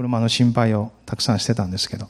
[0.00, 2.08] 車の心配をたくさんしてたんですけど、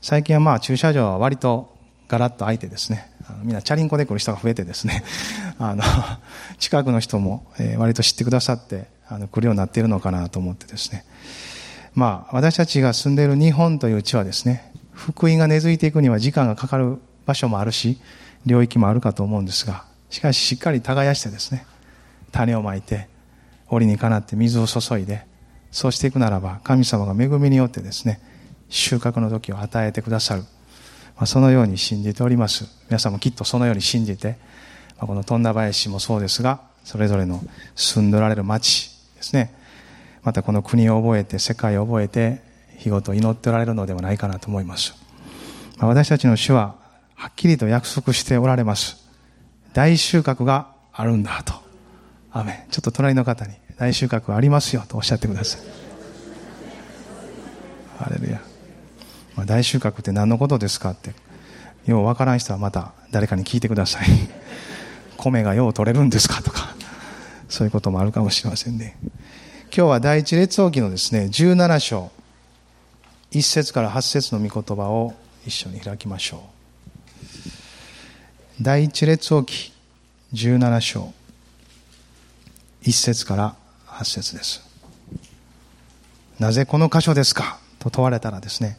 [0.00, 1.76] 最近はまあ駐車場は割と
[2.08, 5.02] ガラッと空いてですね、あのみんなチャリンコで来る人が増えてですね、
[5.58, 5.82] あの、
[6.58, 11.04] 近くの人も、え割と知ってくださって、あの、来るようになっているのかなと思ってですね。
[11.94, 17.98] まあ、私たちが住んでいる日本という地はですね、福音が根付いていくには時間がかかる場所もあるし、
[18.46, 21.66] 領域もあるかと思うんですが、しかししっかり耕してですね、
[22.30, 23.08] 種をまいて、
[23.68, 25.24] 折にかなって水を注いで、
[25.72, 28.20] そうしていくならば、神様が恵みによってですね、
[28.68, 30.42] 収穫の時を与えてくださる。
[31.16, 32.66] まあ、そのように信じております。
[32.88, 34.36] 皆さんもきっとそのように信じて、
[34.98, 37.42] まあ、この富田林もそうですが、それぞれの
[37.74, 39.54] 住んでおられる町ですね、
[40.22, 42.42] またこの国を覚えて、世界を覚えて、
[42.76, 44.94] 日ごと祈っておられるのではないかなと思います。
[45.78, 46.76] まあ、私たちの主は、
[47.14, 49.08] はっきりと約束しておられます。
[49.72, 51.54] 大収穫があるんだと。
[52.32, 55.60] アちょっと隣の方に大収穫ありますよとおっしゃってください。
[57.98, 58.40] ハレルヤ。
[59.34, 61.12] まあ、大収穫って何のことですかって、
[61.86, 64.06] ようわからん人はまた誰かに聞いてください。
[65.18, 66.76] 米がよう取れるんですかとか、
[67.48, 68.96] そういうこともあるかもしれませんね。
[69.76, 72.12] 今日は第一列王記のですね、17章、
[73.32, 75.12] 1節から8節の御言葉を
[75.44, 76.44] 一緒に開きましょ
[78.60, 78.62] う。
[78.62, 79.72] 第一列王記
[80.34, 81.12] 17章、
[82.84, 83.56] 1節から
[84.02, 84.62] 8節です。
[86.38, 87.58] なぜこの箇所ですか？
[87.78, 88.76] と問われたらですね、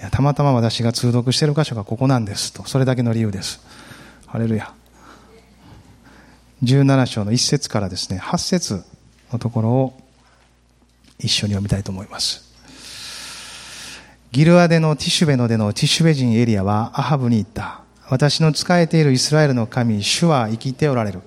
[0.00, 3.60] いやたまたま私が通読している箇所がここなんですと、それだけの理由です。
[4.26, 4.72] ハレルヤ。
[6.62, 8.84] 17章の1節からですね、8節
[9.32, 10.00] のところを
[11.18, 12.52] 一緒に読みたいと思います。
[14.32, 17.82] ギルアデのティシュベのでのティシュベ人エリアはアハブに言った。
[18.08, 21.20] 私の仕えているイスラエルの神、主は生きておられる。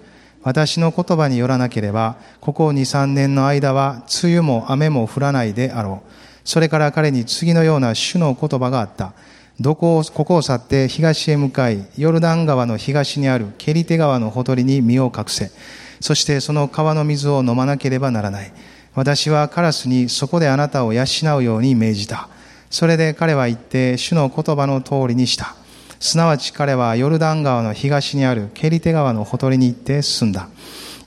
[0.48, 6.10] 私の言葉によらなければ、ここ2、3年の間は、梅雨も雨も降らないであろう。
[6.46, 9.12] それから彼に次のような主の言葉があった。
[9.60, 15.52] どこを、ここを去って東へ向かい、ヨルダン川の東にあるケリテ川のほとりに身を隠せ。
[16.00, 18.54] そしてその川の水を飲まなければならない。
[18.96, 21.04] 私はカラスにそこであなたを養
[21.36, 22.30] うように命じた。
[22.70, 25.58] それで彼は言って主の言葉の通りにした。
[26.00, 30.50] すなわち彼はヨルダン川の東にあるケリテ川のほとりに行って進んだ。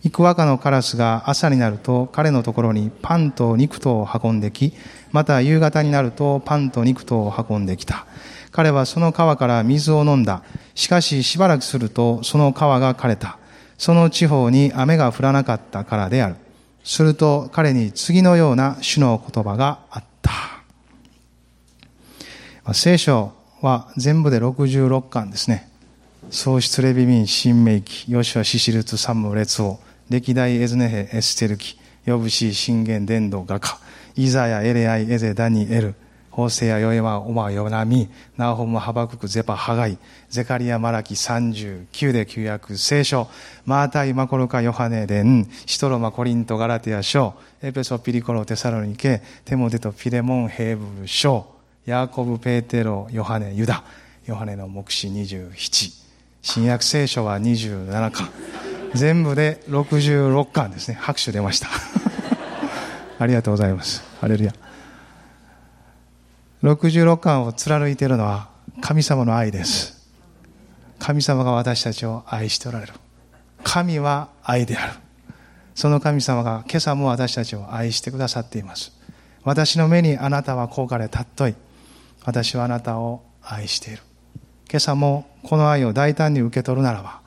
[0.02, 4.72] 行く若のカラスが朝になると彼のところにパンと肉とを運んでき、
[5.12, 8.06] また夕方になるとパンと肉とを運んできた。
[8.50, 10.42] 彼はその川から水を飲んだ。
[10.74, 13.38] しかししばらくするとその川が枯れた。
[13.78, 16.36] その地方に雨が降らなかったからである。
[16.82, 20.32] すると彼に次のような主の言葉があった。
[22.72, 23.32] 聖書
[23.62, 25.68] は全部で66巻ですね。
[26.30, 29.78] 創出レビミン、新明記、ヨシュア、シシルツ、サム、列王、
[30.08, 33.78] 歴代エズネヘ、エステル記、ヨブシー、信玄、伝道、画家、
[34.16, 35.94] イザヤ、エレアイ、エゼ、ダニ、エル、
[36.30, 39.98] ホセヤ、ヨエマ、オマ、ヨナミ、ナホム、ハバクク、ゼパ、ハガイ、
[40.30, 43.28] ゼカリア、マラキ、39で旧約、聖書、
[43.66, 53.82] マータイ、マコルカ、ヨハネ、レン、シトロマ、コリント、ガラテヤ、書、エペソ、ピリコロ、テサロニケ、テモテとピレモン、ヘーブル、書、ヤーコブ、ペーテロ、ヨハネ、ユダ、
[54.26, 55.92] ヨハネの目視27、
[56.42, 58.28] 新約聖書は27巻。
[58.94, 60.94] 全部で66巻ですね。
[61.00, 61.68] 拍手出ました。
[63.18, 64.02] ありがとうございます。
[64.20, 64.54] ハレルヤ。
[66.62, 68.48] 66巻を貫いているのは
[68.82, 70.00] 神様の愛です。
[70.98, 72.92] 神様が私たちを愛しておられる。
[73.64, 74.92] 神は愛である。
[75.74, 78.92] その神様が今朝も私たちを愛してくださっています。
[79.44, 81.54] 私の目にあなたは高価で尊い。
[82.24, 84.02] 私はあなたを愛している。
[84.70, 87.20] 今朝もこの愛を大胆に受け取るならば、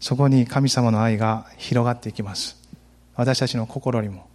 [0.00, 2.56] そこに神様の愛が広がっていきます。
[3.14, 4.26] 私たちの心にも、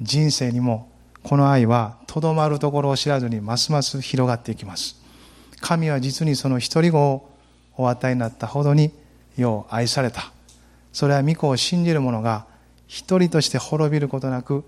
[0.00, 0.90] 人生にも、
[1.22, 4.96] この愛はとどまるところを知らずにますます広がっていきます。
[5.60, 7.30] 神は実にその一人子を
[7.76, 8.92] お与えになったほどに
[9.36, 10.32] よう愛された。
[10.92, 12.46] それは御子を信じる者が
[12.86, 14.64] 一人として滅びることなく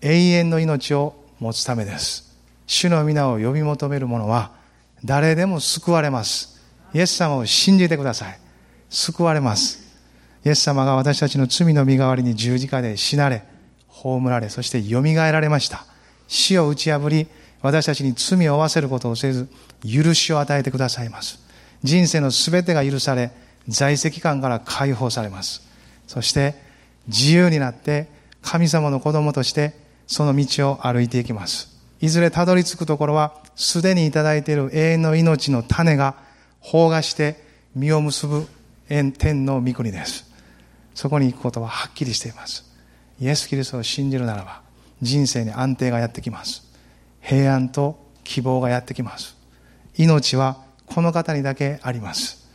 [0.00, 2.29] 永遠の命を持つためです。
[2.70, 4.52] 主の皆を呼び求める者は
[5.04, 6.60] 誰でも救われます。
[6.94, 8.38] イエス様を信じてください。
[8.88, 9.80] 救われます。
[10.44, 13.42] イエス様が私たちの罪の身代わりに十字架で死なれ、
[13.88, 15.84] 葬られ、そして蘇られました。
[16.28, 17.26] 死を打ち破り、
[17.60, 19.48] 私たちに罪を負わせることをせず、
[19.82, 21.40] 許しを与えてくださいます。
[21.82, 23.32] 人生のすべてが許され、
[23.66, 25.60] 在籍感から解放されます。
[26.06, 26.54] そして、
[27.08, 28.06] 自由になって、
[28.42, 29.74] 神様の子供として、
[30.06, 31.79] その道を歩いていきます。
[32.00, 36.16] いずれたどり着くところは、すでにいただいている永遠の命の種が、
[36.60, 37.42] 放芽して
[37.74, 38.46] 実を結ぶ
[38.88, 40.30] 天の御国です。
[40.94, 42.64] そこに行くことははっきりしています。
[43.20, 44.62] イエス・キリストを信じるならば、
[45.02, 46.70] 人生に安定がやってきます。
[47.20, 49.36] 平安と希望がやってきます
[49.96, 52.48] 命はこの方にだけあります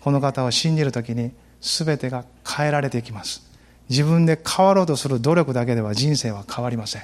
[0.00, 3.42] この方を信じるときに全てが変えられていきます
[3.88, 7.02] 自分で変わろうとする努力だけでは人生は変わりません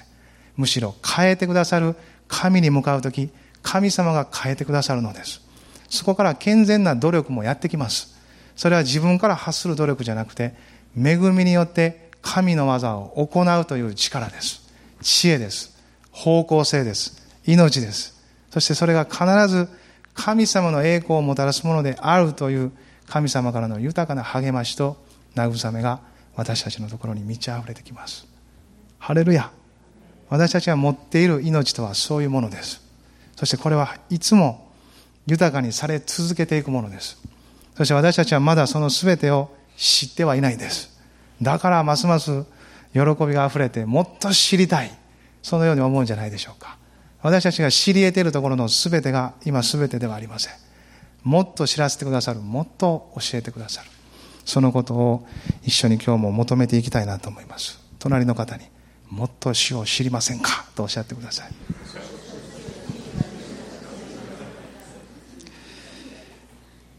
[0.56, 1.96] むしろ変えてくださる
[2.28, 3.30] 神に向かうとき
[3.62, 5.40] 神様が変えてくださるのです。
[5.88, 8.14] そこから健全な努力もやってきます。
[8.56, 10.54] それは自分から発する努力じゃなくて
[10.96, 14.68] 恵みによって神の技を行うという力です。
[15.02, 15.76] 知恵です。
[16.10, 17.22] 方向性です。
[17.46, 18.22] 命です。
[18.50, 19.68] そしてそれが必ず
[20.14, 22.72] 神様の栄光をもたらすものであるという
[23.08, 24.96] 神様からの豊かな励ましと
[25.34, 26.00] 慰めが
[26.36, 28.26] 私たちのところに満ち溢れてきます。
[28.98, 29.50] ハレルヤ。
[30.34, 32.82] 私たちが持っている命とはそういうものです。
[33.36, 34.68] そしてこれはいつも
[35.28, 37.22] 豊かにされ続けていくものです。
[37.76, 40.98] そして私たちはまだその全てを知ってはいないです。
[41.40, 42.44] だからますます
[42.94, 44.90] 喜びがあふれてもっと知りたい。
[45.40, 46.78] そのように思うんじゃないでしょうか。
[47.22, 50.54] 私たちが知り得ているところの全てが今全てではありません。
[51.22, 52.40] もっと知らせてくださる。
[52.40, 53.88] もっと教えてくださる。
[54.44, 55.26] そのことを
[55.62, 57.78] 一緒に今日も求めていきたいなと思います。
[58.00, 58.73] 隣の方に。
[59.14, 61.52] もっと主を知りませんかとおっしゃってください。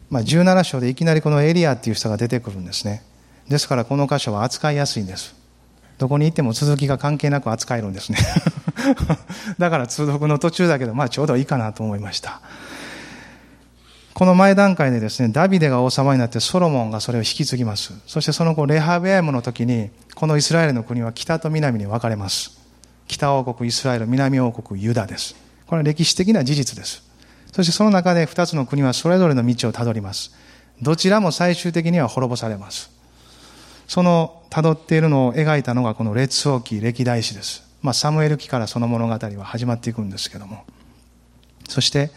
[0.09, 3.03] まあ、17章でいきなりこのエリアっていう人が出てくるんですね。
[3.49, 5.35] ですからこの箇所は扱いやすいんです。
[5.97, 8.17] どこに行っても続きが関係なく扱えるんですね。
[9.59, 12.39] だから通読の途中だけどまあちょうどいいかなと思いました。
[14.15, 17.93] この前段階でですね、ダビデが王様になってソロモンがそれを引き継ぎます。
[18.07, 22.57] そしてその後、レハベアムの時に、このイスラエルの国は北と南に分かれます。
[23.09, 25.35] 北王国イスラエル、南王国ユダです。
[25.67, 27.03] これは歴史的な事実です。
[27.51, 30.33] そしてその中で二つの国はそれぞれの道をたどります。
[30.81, 32.91] どちらも最終的には滅ぼされます。
[33.85, 37.63] その辿っているのを描いたのがこの列王記歴代史です。
[37.81, 40.63] まあ、サムエル記からその物語は始まっていくんですけども。
[41.67, 42.11] そして、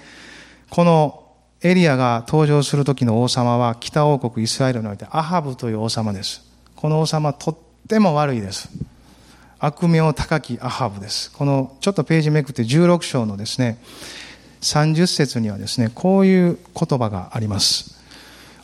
[0.70, 1.24] この
[1.60, 6.42] エリアが登場する時の王様は北王国イスラエルにおいてアハブという王様です。
[6.76, 7.56] この王様とっ
[7.88, 8.68] ても悪いです。
[9.58, 11.32] 悪名高きアハブです。
[11.32, 13.78] このちょっとページめくって16章のですね、
[14.60, 17.98] 30節にはですね、こういう言葉があります。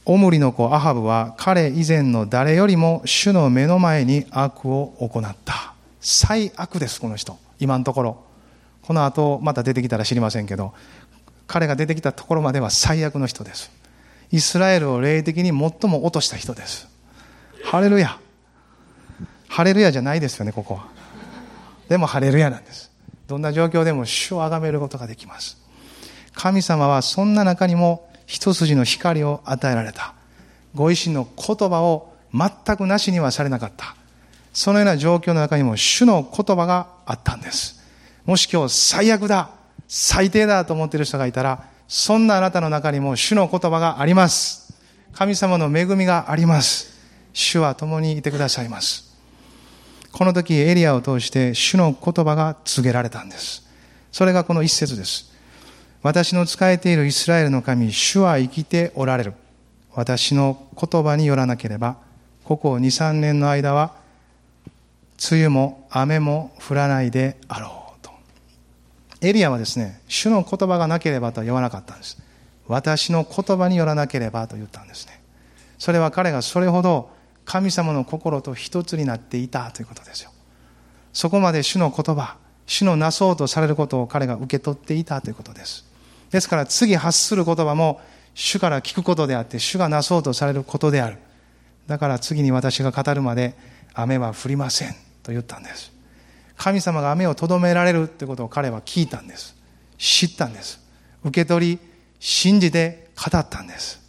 [0.05, 5.75] オムリの子アハブは彼以前の誰よりも主の目の前に悪を行った。
[6.01, 7.39] 最悪です、この人。
[7.59, 8.17] 今のところ。
[8.83, 10.75] この後、また出てきたら知りませんけど、
[11.47, 13.71] 彼が出てきたところまでは最悪の人です。
[14.31, 16.89] イスラエルを霊的に最も落とした人です。
[17.65, 18.19] ハレルヤ。
[19.49, 20.89] ハレルヤじゃないですよね、ここは。
[21.89, 22.91] でもハレルヤなんです。
[23.29, 25.57] どんな状況でも主を崇めることができます。
[26.35, 30.15] 神様はそんな中にも一筋の光を与えられた。
[30.75, 33.95] ご自身の言葉を全くなしにはされなかった。
[34.53, 37.83] そのような状況の中にも主の言葉があったんです。
[38.25, 39.51] もし今日最悪だ。
[39.89, 44.75] 最低だと思っている人がいたら、そんなあなたの中にも主の言葉があります。
[45.13, 46.95] 神様の恵みがあります。
[47.33, 49.15] 主は共にいてくださいます。
[50.13, 53.67] この時エリアを通して主の言葉が告げられたんです。
[54.13, 55.33] それがこの一節です。
[56.03, 59.33] 私の仕えているイスラエルの神、主は生きておられる。
[59.95, 61.97] 私の言葉によらなければ、
[62.45, 63.95] ここ2、3年の間は、
[65.31, 67.84] 梅雨も雨も降らないであろう。
[69.25, 72.19] エリアはですね、主の言葉がなければとは言わなかったんです。
[72.67, 75.21] 私の言葉によらなければと言ったんですね。
[75.79, 77.11] それは彼がそれほど
[77.47, 80.31] 神様の心と一つになっていたということですよ。
[81.15, 85.85] そこまで主の言葉、主のなそうとされることを彼が受け取っていたということです。
[86.31, 88.01] ですから次発する言葉も
[88.35, 91.19] 主から聞くことであって主がなそうとされることである。
[91.87, 93.55] だから次に私が語るまで
[93.95, 95.94] 雨は降りませんと言ったんです。
[96.57, 99.57] 神様が雨をとどめられるということを彼は聞いたんです。
[99.99, 100.81] 知ったんです。
[101.25, 101.79] 受け取り、
[102.21, 104.01] 信じて語ったんです。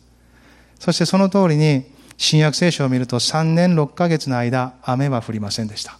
[0.79, 1.85] そしてその通りに、
[2.17, 5.97] 新約聖書を見ると3年6ヶ月の間、雨は降りませんでした。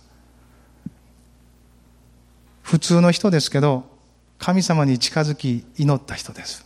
[2.62, 3.84] 普通の人ですけど、
[4.40, 6.66] 神様に近づき祈った人です。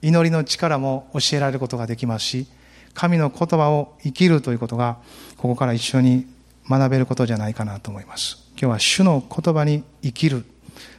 [0.00, 2.46] 祈りの力も教えられることができますし、
[2.94, 4.98] 神の言葉を生きるということが、
[5.36, 6.26] ここから一緒に
[6.68, 8.51] 学べることじゃないかなと思います。
[8.62, 10.44] 今日は主の言葉に生きる、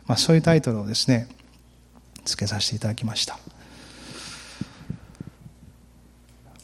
[0.05, 1.29] まあ、そういうタイトルをですね
[2.25, 3.39] 付けさせていただきました、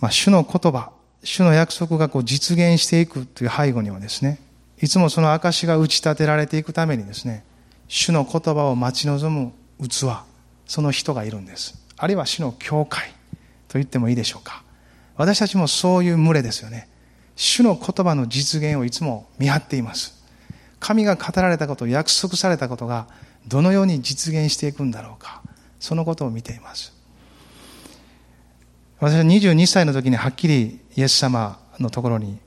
[0.01, 0.91] まあ、主の言葉
[1.23, 4.41] 主の約束がこう実現していくという背後にはですね
[4.81, 7.45] いつもその証が打ち立てられていくためにですね
[7.87, 10.05] 主の言葉を待ち望む器
[10.67, 11.81] その人がいるんです。
[11.95, 13.09] あるいは主の教会
[13.69, 14.63] と言ってもいいでしょうか。
[15.15, 16.87] 私たちもそういう群れですよね。
[17.35, 20.18] 主の言葉の実現をいつも見張っています。
[20.79, 23.07] 神が語られたこと、約束されたことが
[23.47, 25.41] どのように実現していくんだろうか。
[25.79, 26.93] そのことを見ています。
[28.99, 32.37] 私は22歳の時にはっきりイエス様のところに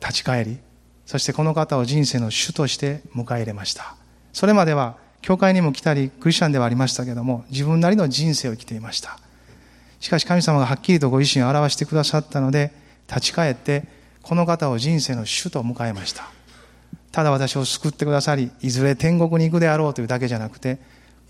[0.00, 0.58] 立ち返り
[1.06, 3.96] そしてこの方を人生の主として迎え入れました。
[4.34, 9.18] それまでは教会にも来たりクリスチャンではありましたけども自分なりの人生を生きていました。
[10.00, 12.72] しかし神様がはっきりとご自身を表してくださったので
[13.08, 13.84] 立ち返って
[14.20, 16.30] この方を人生の主と迎えました。
[17.14, 20.78] ただ私を救ってくださりいずれ天国に行くであろうというだけじゃなくて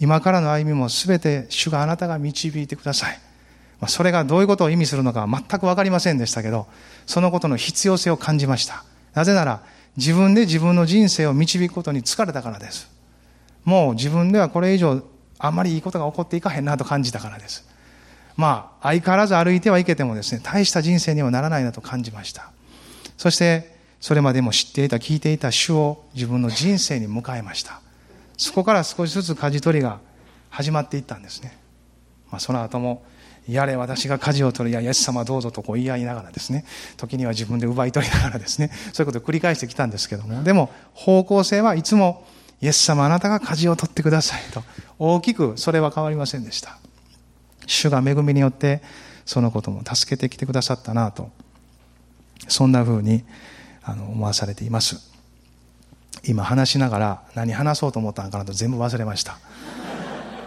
[0.00, 3.19] 今からの歩みも全て主があなたが導いてください。
[3.83, 6.69] まそれがどういうことを意味するのか全く分かりませんでしたけど
[7.05, 8.83] そのことの必要性を感じました。
[9.12, 9.61] なぜなら
[9.99, 12.91] 自分で自分の人生を導くことに疲れたからです。
[13.64, 15.03] もう自分ではこれ以上
[15.38, 17.69] あんまりいいことが起こっていかへんなと感じたからです。
[18.38, 22.50] まあ相変わらず歩いてはいけてもですね大した人生にはならないなと感じました。
[23.19, 23.74] そして
[24.05, 27.81] それまでも知っていた聞いていた主を自分の人生に迎えました。
[28.37, 29.99] そこから少しずつ舵取りが
[30.51, 31.57] 始まっていったんですね、
[32.31, 33.03] まあ、その後も
[33.49, 34.75] やれ私が舵を取る。
[34.75, 36.67] やイエス様どうぞとこう言い合いながらですね。
[36.99, 38.71] 時には自分で奪い取りながらですね。
[38.93, 40.45] そういうことを繰り返してきたんですけども。
[40.45, 42.27] でも方向性はいつも
[42.61, 44.63] イエス様あなたが舵を取ってくださいと。
[44.99, 46.77] 大きくそれは変わりませんでした。
[47.67, 48.83] 主が恵みによって
[49.25, 51.31] そのことも助けてきてくださったなと。
[52.49, 53.25] そんな風に
[53.85, 55.12] あの思わされています。
[56.26, 59.38] 今話しながら何話そうと思ったのかなと全部忘れました。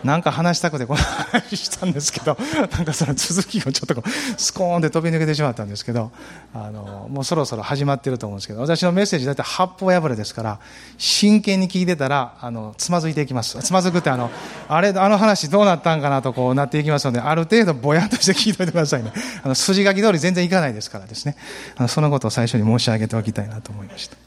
[0.03, 2.37] なんか話したくてこの話したんですけど、
[2.71, 4.09] なんかその続きをちょっとこう
[4.41, 6.11] スコーンで飛び抜けてしまったんですけど、
[6.53, 10.59] あの、もうそろそろ始まってると思うんですけど、私のメッセージだいたい八方破れですから、
[10.97, 13.57] 真剣に聞いてたら、あの、つまずいていきます。
[13.61, 14.29] つまずくってあの、
[14.67, 19.11] あれ、あの話どうなったんかなとこうなっていきますので、ある程度ぼやっとして聞いておいてくださいね。
[19.43, 21.35] あの、筋書き通り全然いかないですからですね。
[21.75, 24.17] あの、そのことを最初に申し上げておきたいなと思いました。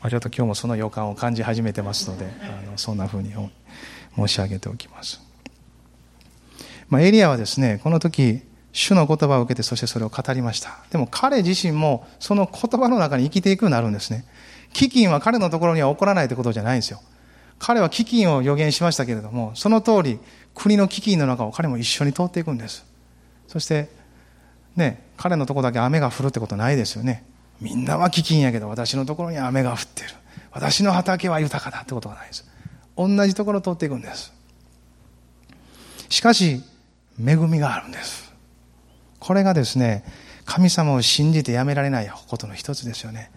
[0.00, 3.50] まあ、ちょっと今日もその予感を感じ始めてますので、あのそんなふうに思い
[4.16, 5.20] 申し上げておきます。
[6.88, 10.78] まあ、エリアはですね、この時、主の言葉を受けて、そしてそれを語りました。
[10.90, 14.24] でも彼自身もその言葉の中に生きていくようになるんですね。
[14.72, 17.00] 飢饉は彼のところには起こらないということじゃないんですよ。
[17.58, 20.18] 彼は飢饉を予言しましたけれども、その通り、
[20.54, 22.84] 国の飢饉の中を彼も一緒に通っていくんです。
[23.48, 23.88] そして、
[24.76, 27.24] ね、彼のところだけ雨が降るってことないですよね。
[27.60, 30.10] みんなは飢饉やけど、私のところに雨が降ってる。
[30.52, 32.49] 私の畑は豊かだってことがないです。
[33.00, 34.32] 同じところを通っていくんです。
[36.10, 36.62] しかし、
[37.18, 38.30] 恵みがあるんです。
[39.18, 40.04] これがですね、
[40.44, 43.30] 神様を信じてやめられないことの一つですよね。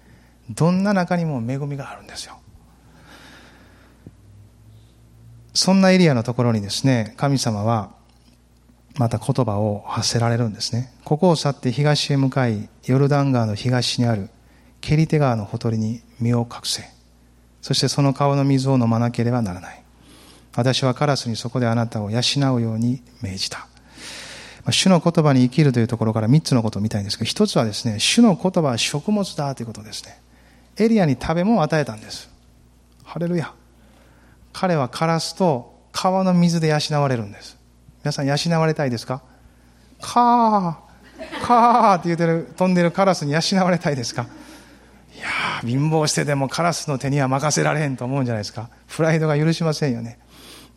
[0.50, 2.38] どんな中にも恵みがあるんですよ。
[5.53, 7.91] そんなエリアのところにですね、神様は
[8.96, 10.91] また言葉を発せられるんですね。
[11.05, 14.29] ここを去って東へ向かい、ヨルダン川の東にある
[14.82, 16.84] ケリテ川のほとりに身を隠せ。
[17.63, 19.84] そしてその川の水を飲まなければならない。
[20.55, 22.20] 私はカラスにそこであなたを養
[22.53, 23.67] うように命じた。
[24.70, 30.22] 主の言葉に生きるというところから3つのことを見たいんですけど、一つはですね、主の言葉は食物だということですね。
[30.77, 32.29] エリアに食べ物を与えたんです。
[33.03, 33.53] ハレルヤ。
[34.51, 37.58] 彼はカラスと川の水で養われるんです。
[38.03, 39.22] 皆さん養われたいですか？
[40.01, 44.27] カー、カーって言ってる、飛んでるカラスに養われたいですか？
[45.15, 48.70] いや、貧乏してでもカラスの手には任せられへんと思うんじゃないですか。
[48.88, 50.20] プライドが許しませんよね。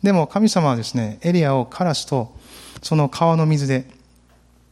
[0.03, 2.35] でも神様はですね、エリアをカラスと
[2.81, 3.85] その川の水で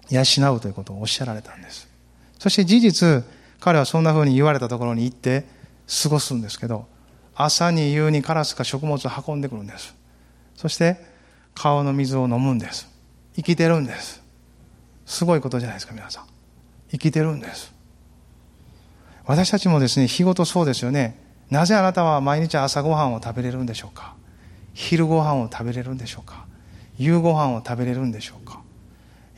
[0.10, 0.22] 養
[0.53, 1.88] うということをおっしゃられたんです。
[2.38, 3.24] そして事実、
[3.60, 5.45] 彼はそんな風に言われたところに行って
[6.03, 6.88] 過ごすんですけど、
[7.34, 9.95] 朝に夕にカラスが食物を運んでくるんです。
[10.55, 10.98] そして
[11.53, 12.88] 川の水を飲むんです。
[13.36, 14.22] 生きてるんです。
[15.05, 16.25] すごいことじゃないですか、皆さん。
[16.91, 17.75] 生きてるんです。
[19.25, 21.20] 私たちもですね、日ごとそうですよね。
[21.50, 24.15] なぜあなたは毎日朝ごはんを食べれるんでしょうか？
[24.74, 26.46] 昼ごはんを食べれるんでしょうか？
[26.98, 28.62] 夕ごはんを食べれるんでしょうか？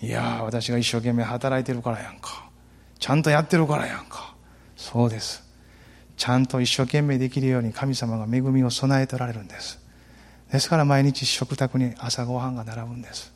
[0.01, 2.50] いや私が一生懸命働いてるからやんか。
[3.00, 4.36] ちゃんとやってるからやんか。
[4.75, 5.44] そうです。
[6.17, 9.79] ちゃんと一生懸命できるように神様が恵みを備えておられるんです。
[10.51, 13.34] ですから毎日食卓に朝ごはんが並ぶんです。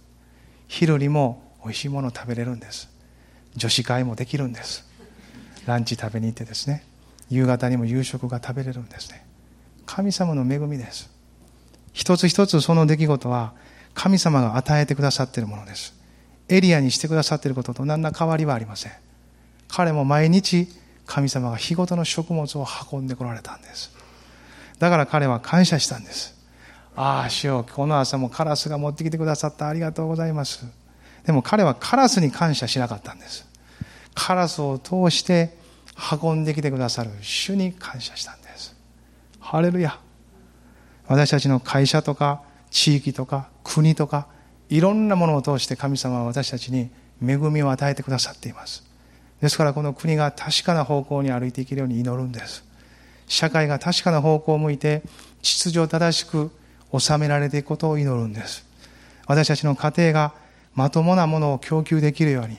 [0.67, 2.89] 昼にも美味しいものを食べれるんです。
[3.55, 4.89] 女子会もできるんです。
[5.65, 6.83] ランチ食べに行ってですね
[7.29, 9.25] 夕方にも夕食が食べれるんですね
[9.85, 11.09] 神様の恵みです
[11.93, 13.53] 一つ一つその出来事は
[13.93, 15.93] 神様が与えてくださっているものです。
[16.49, 18.91] エリアにしてくださっていることと何ら変わりはありません。
[19.67, 20.67] 彼も毎日
[21.05, 23.91] 神様が日ごとの食物を運んでこられたんです。
[24.79, 26.39] だから彼は感謝したんです。
[26.95, 29.67] ああ、主よ、この朝もカラスが持ってきてくださった。
[29.67, 30.65] ありがとうございます。
[31.25, 33.47] でも彼はカラスに感謝しなかったんです。
[34.21, 35.57] カラスを通して
[36.21, 38.75] 運んできてくださる主に感謝したんです。
[39.39, 39.97] ハレルヤ。
[41.07, 44.27] 私たちの会社とか地域とか国とか
[44.69, 48.83] いろんなものを通して神様は私たちに恵みを与えてくださっています
[49.41, 52.63] ですからこの国が確かな方向に歩いていけるように祈るんです
[53.27, 55.01] 社会が確かな方向を向いて
[55.41, 56.51] 秩序正しく
[56.97, 58.65] 収められていくことを祈るんです
[59.27, 60.33] 私たちの家庭が
[60.73, 62.57] まともなものを供給できるように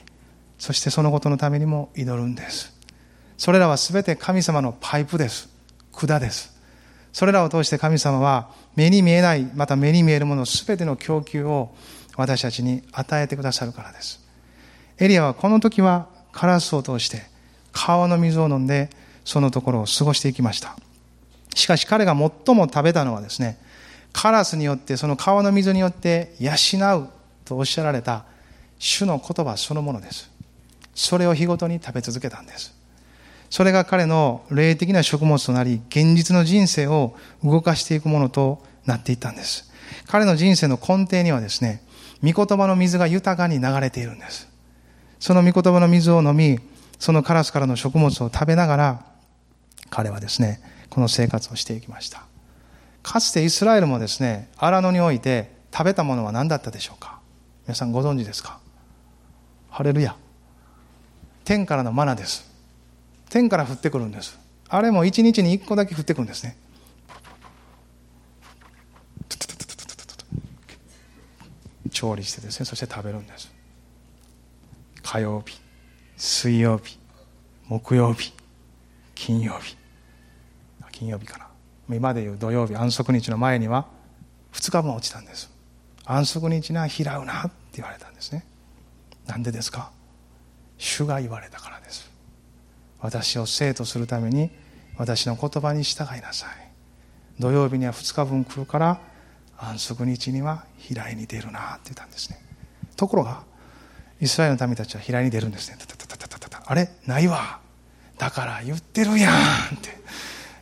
[0.57, 2.73] そしてそのことのためにも祈るんです。
[3.37, 5.49] それらは全て神様のパイプです。
[5.91, 6.53] 管です。
[7.11, 11.75] それらを通して神様は目に見えないまた目に見えるもの全ての供給を
[12.17, 14.19] 私たちに与えてくださるからです。
[14.99, 17.23] エリアはこの時はカラスを通して
[17.71, 18.89] 川の水を飲んで
[19.25, 20.75] そのところを過ごしていきました。
[21.55, 23.59] しかし彼が最も食べたのはですね
[24.11, 26.51] カラスによってその川の水によって養
[26.97, 27.09] う
[27.45, 28.25] とおっしゃられた
[28.79, 30.32] 主の言葉そのものです。
[30.95, 32.73] それを日ごとに食べ続けたんです。
[33.49, 39.71] それが彼の霊的な食物となり現実の人生を動かしていくものとなっていったんです。
[40.07, 41.83] 彼の人生の根底にはですね
[42.23, 44.49] 御言葉の水が豊かに流れているんです。
[45.19, 46.59] その御言葉の水を飲み
[46.97, 49.05] そのカラスからの食物を食べながら
[49.89, 50.59] 彼はですね
[50.89, 52.23] この生活をしていきました。
[53.03, 57.19] かつてイスラエルもですね荒野において食べたものは何だったでしょうか？
[57.67, 58.59] 皆さんご存知ですか？
[59.69, 60.15] ハレルヤ。
[61.45, 62.49] 天からのマナです。
[63.29, 64.39] 天から降ってくるんです。
[64.69, 66.57] あれも一日に一個だけ降ってくるんですね。
[71.91, 72.65] 調理してですね。
[72.65, 73.51] そして食べるんです。
[75.03, 75.59] 火曜日
[76.17, 76.97] 水曜日
[77.67, 78.33] 木曜日
[79.15, 79.77] 金曜日。
[80.91, 81.47] 金曜日かな。
[81.95, 83.87] 今でいう土曜日安息日の前には
[84.53, 85.51] 2日分落ちたんです。
[86.05, 88.45] 安息日には開うなって言われたんですね。
[89.27, 89.91] なんでですか？
[90.77, 92.11] 主が言われたからです。
[92.99, 94.49] 私を生とするために
[94.97, 96.49] 私の言葉に従いなさい。
[97.39, 98.99] 土曜日には2日分来るから
[99.57, 102.39] 安息日には開いに出るなって言ったんですね。
[102.95, 103.43] ところが
[104.21, 105.77] イスラエルの民たちは開いに出るんですね。
[106.65, 106.89] あれ？
[107.05, 107.59] ないわ。
[108.17, 109.37] だから言ってるやんっ
[109.81, 109.89] て。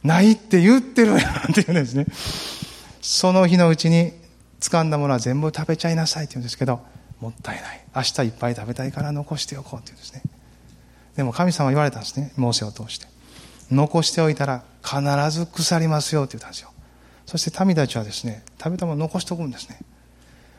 [0.04, 1.22] ないって言ってるやんっ
[1.54, 2.08] て言うんですね。
[3.02, 4.14] その日のうちに
[4.60, 6.80] 掴んだものは全部食べちゃいなさいって言うんですけど
[7.22, 7.86] もったいない。
[7.96, 10.24] 明日いっぱい食べたいから残しておこうって言うんですね。
[11.16, 12.34] でも神様は言われたんですね。
[12.36, 13.08] モーセを通して。
[13.72, 15.00] 残しておいたら必
[15.32, 16.72] ず腐りますよって言ったんですよ。
[17.26, 19.80] そして民たちはですね食べたもの残しておくんですね。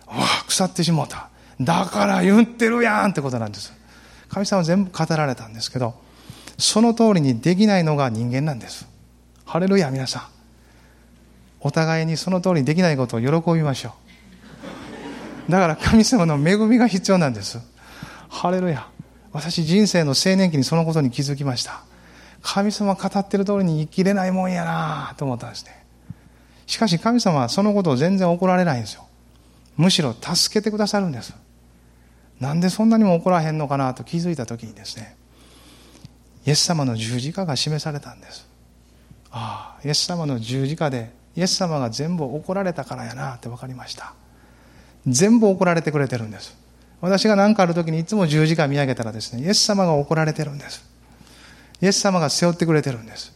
[0.06, 1.28] わあ腐ってしもうた。
[1.60, 3.72] だから言ってるやんってことなんです。
[4.28, 5.94] 神様は全部語られたんですけど
[6.56, 8.88] その通りにできないのが人間なんです。
[9.44, 10.22] ハレルヤ皆さん。
[11.60, 13.92] お互いにその通りにできないことを喜びましょう。
[15.52, 17.58] だから神様の恵みが必要なんです。
[18.30, 18.88] ハレルヤ。
[19.32, 21.82] 私人生の青年期にそのことに気づきました。
[22.40, 25.84] 神様語ってる通りに生きれないもんやなと思ったんですね。
[26.66, 29.04] しかし神様はそのことを全然怒られないんですよ。
[29.76, 31.34] むしろ助けてくださるんです。
[32.40, 35.16] なんでそんなにも怒らへんのかなと気づいた時にですね。
[36.46, 38.48] イエス様の十字架が示されたんです。
[39.30, 44.14] ああイエス様の十字架でイエス様が全部怒られたからやなって分かりました
[45.06, 46.56] 全部怒られてくれてるんです。
[47.00, 50.84] 私が何かある時にいつも十字架見上げたらですねイエス様が怒られてるんです。
[51.80, 53.32] イエス様が背負ってくれてるんです。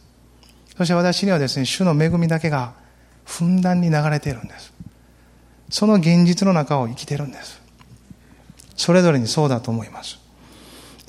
[0.77, 2.73] そして私にはですね主の恵みだけが
[3.25, 4.73] ふんだんに流れているんです。
[5.69, 7.61] その現実の中を生きてるんです。
[8.77, 10.19] それぞれにそうだと思います。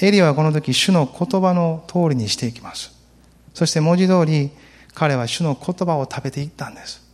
[0.00, 2.92] エリはこの時主の言葉の通りにしていきます。
[3.54, 4.50] そして文字通り
[4.94, 7.06] 彼は主の言葉を食べていったんです。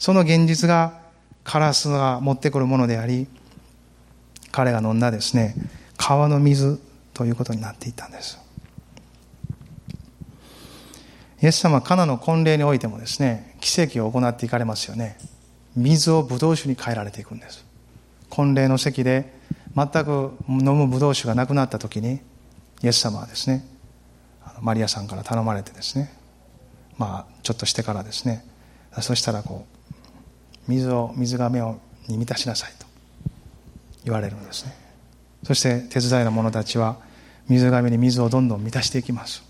[0.00, 1.03] その現実が
[1.44, 3.28] カラスが持ってくるものであり
[4.50, 5.54] 彼が飲んだですね
[5.96, 6.80] 川の水
[7.12, 8.40] ということになっていったんです。
[11.40, 15.16] イエス様はカナの婚礼においてもですね奇跡を行っていかれますよね。
[15.76, 17.64] 水をブドウ酒に変えられていくんです。
[18.30, 19.32] 婚礼の席で
[19.76, 22.20] 全く飲むブドウ酒がなくなった時に
[22.82, 23.64] イエス様はですね
[24.60, 26.12] マリアさんから頼まれてですね
[26.96, 28.44] まあちょっとしてからですね
[29.00, 29.73] そしたらこう
[30.68, 32.86] 水を水が目をに満たしなさいと
[34.04, 34.74] 言われるんですね。
[35.42, 36.96] そして手伝いの者たちは
[37.48, 39.42] 水がめに水をどんどん満たしていきます。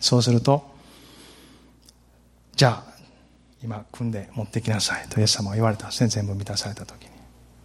[0.00, 0.64] そうすると
[2.54, 2.96] じゃあ
[3.62, 5.86] 今組んで持ってきなさいとイエス様は言われた。
[5.86, 7.10] んですね全部満たされた時に。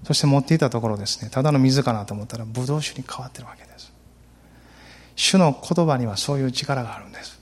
[0.03, 1.29] そして持っていたところですね。
[1.29, 3.93] ただの水かなと思ったらブドウ酒に変わってるわけです。
[5.15, 7.39] 主の言葉にはそういう力があるんです。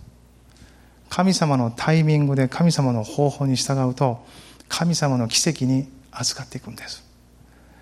[1.09, 4.23] 神様のタイミングで神様の方法に従うと
[4.69, 7.03] 神様の奇跡に預かっていくんです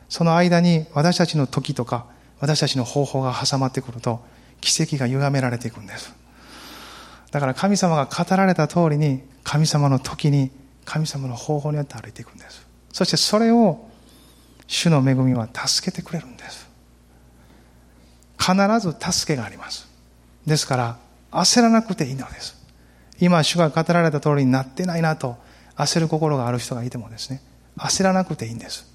[0.10, 2.08] その間に私たちの時とか
[2.40, 4.22] 私たちの方法が挟まってくると
[4.62, 6.16] 奇跡が歪められていくんです
[7.32, 10.52] だから神様が語られた通りに神様の時に
[10.88, 12.66] 神様の方法によって歩いていくんです。
[12.94, 13.88] そしてそれを
[14.68, 16.68] 主の恵みは助けてくれるんです。
[18.40, 19.88] 必ず助けがあります。
[20.46, 20.98] ですから、
[21.32, 22.56] 焦らなくていいのです。
[23.20, 25.38] 今、主が語られた通りになってないなと
[25.78, 27.42] 焦る心がある人がいてもですね、
[27.78, 28.92] 焦らなくていいんです。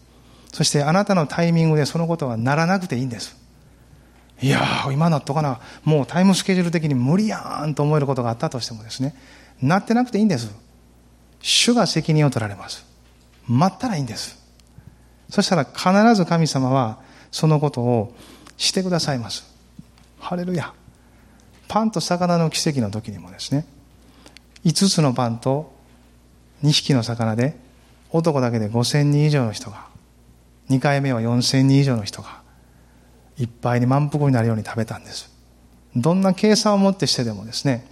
[0.52, 3.36] そしてあなたのタイミングでそのことはならなくていいんです。
[4.42, 9.14] いやー、今なっとかな、もうタイムスケジュール的に無理やんと思えることがあったとしてもですね、
[9.62, 10.52] なってなくていいんです。
[11.40, 12.84] 主が責任を取られます。
[13.46, 14.38] 待ったらいいんです。
[15.30, 16.98] そしたら必ず神様は
[17.30, 18.14] そのことを
[18.56, 19.44] してくださいます。
[20.18, 20.72] ハレルヤ。
[21.68, 23.64] パンと魚の奇跡の時にもですね、
[24.64, 25.71] 5つのパンと
[26.62, 27.56] 2匹の魚で
[28.10, 29.86] 男だけで5000人以上の人が、
[30.70, 32.42] 2回目は4000人以上の人が、
[33.38, 35.32] いっぱいに満腹になるように食べたんです。
[35.96, 37.86] どんな計算をもってしてでもですね、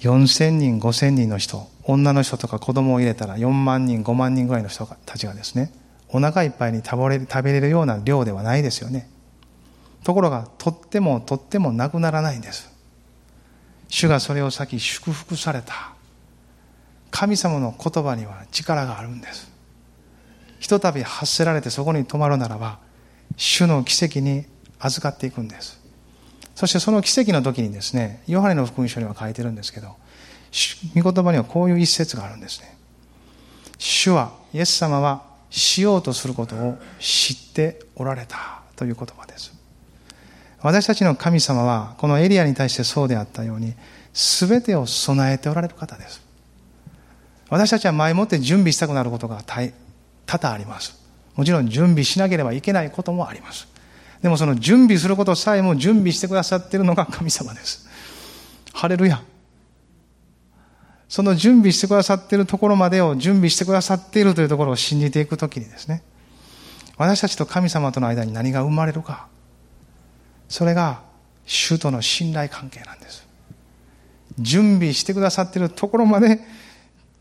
[0.00, 5.72] 4000人、5000人の人、女の人とか子供を入れたら4万人、5万人ぐらいの人たちがですね、
[6.08, 9.08] お腹いっぱいに食べれる食べれるような量ではないですよね。
[10.04, 12.70] ところが、とってもとってもなくならないんです。
[13.88, 15.97] 主がそれを先祝福された。
[17.10, 19.50] 神様の言葉には力があるんです。
[20.58, 22.78] ひとたび発せられてそこに止まるならば、
[23.36, 24.44] 主の奇跡に
[24.78, 25.80] 預かっていくんです。
[26.54, 29.96] そしてその奇跡の時にですね、ヨハネの福音書には書いてるんですけど、
[30.94, 32.76] 御言葉にはこういう一節があるんですね。
[33.78, 39.52] 主は、イエス様はしようとすることを知っておられたという言葉です。
[40.60, 43.74] 私たちの神様は、このエリアに対してそうであったように、
[44.12, 46.27] すべてを備えておられる方です。
[47.50, 50.98] 私たちは前もって準備したくなることが多々あります。
[51.34, 53.68] もちろん準備しなければいけないこともあります。
[54.22, 57.88] でもその準備することさえも準備してくださっているのが 神様です。
[58.72, 59.22] ハレルヤ。
[61.08, 66.02] その準備してくださっているところまでを準備してくださっているというところを信じていくときにですね、
[66.98, 69.28] 私たちと神様との間に何が生まれるか、
[70.48, 71.00] それが
[71.46, 73.26] 主との信頼関係なんです。
[74.38, 76.40] 準備してくださっているところまで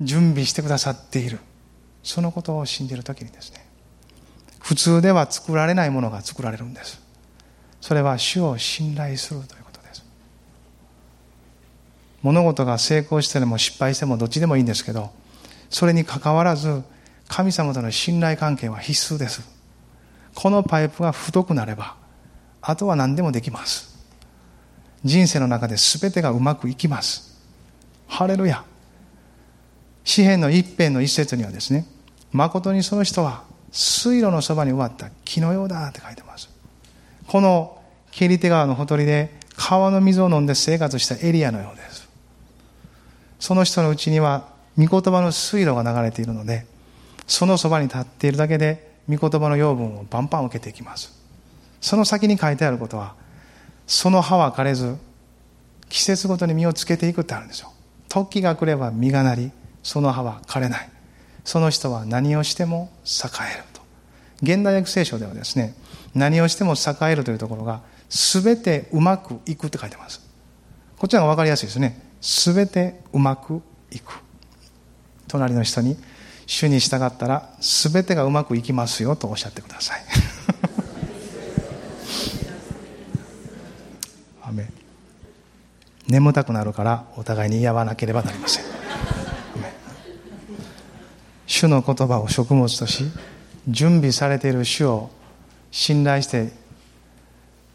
[0.01, 1.39] 準備してくださっている。
[2.03, 3.65] そのことを信じるときにですね、
[4.59, 7.01] 普通では作られないものが作られるんです。
[7.81, 10.05] それは主を信頼するということです。
[12.21, 15.11] 物事が成功しても失敗してもどっちでもいいんですけど、
[15.69, 16.83] それにかかわらず、
[17.27, 19.41] 神様との信頼関係は必須です。
[20.33, 21.95] このパイプが太くなれば、
[22.61, 23.97] あとは何でもできます。
[25.03, 27.37] 人生の中で全てがうまくいきます。
[28.07, 28.63] ハレルヤ。
[30.07, 31.85] 詩篇の一辺の一節にはですね、
[32.31, 33.43] 誠にその人は
[33.73, 36.49] 水路のそばに植わった木のようだって書いてます。
[37.27, 37.77] この
[38.11, 42.07] ケリテ川のほとりで川の水を飲んで生活したエリアのようです。
[43.37, 46.65] その人のうちには御言葉の水路が流れているので、
[47.27, 51.11] そのそばに立っているだけで御言葉の養分をバンバン受けていきます。
[51.81, 53.15] その先に書いてあることは、
[53.85, 54.95] その葉は枯れず、
[55.89, 57.73] 季節ごとに実をつけていくってあるんですよ。
[58.07, 59.51] 時が来れば実がなり、
[59.87, 60.89] その葉は枯れない。
[61.45, 63.81] その人は何をしても栄えると。
[64.41, 65.75] 現代訳聖書ではですね、
[66.13, 70.19] 何をしても栄えるというところが、すべてうまくいくって書いてます。
[70.97, 72.01] こっちの方が分かりやすいですね。
[72.19, 74.11] すべてうまくいく。
[75.29, 75.97] 隣の人に、
[76.47, 80.01] 主に従ったら、すべてがうまくいきますよとおっしゃってください
[84.43, 84.67] 雨。
[86.07, 88.76] 眠たくなるからお互いに言い合わなければなりません。
[91.47, 93.05] 主の言葉を食物とし
[93.67, 95.09] 準備されている主を
[95.71, 96.51] 信頼して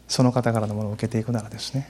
[0.07, 1.89] その方からのものを受けていくならですね。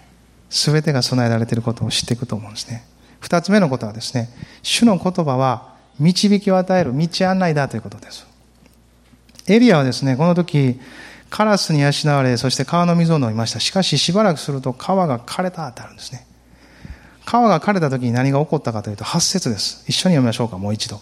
[0.50, 2.86] 全てが備えられていることを知っていくと思うんですね。
[3.20, 4.30] 二つ目のことはですね
[4.62, 8.26] 主の言葉は導きを与える道案内だということです。
[9.48, 10.80] エリアはですねこの時
[11.30, 13.60] カラスに養われそして川の水を飲みました。
[13.60, 16.26] しかししばらくすると川が枯れたってあるんですね。
[17.26, 19.84] 川が枯れた時に何が起こったかというと8節です。
[19.88, 21.02] 一緒に読みましょうかもう一度。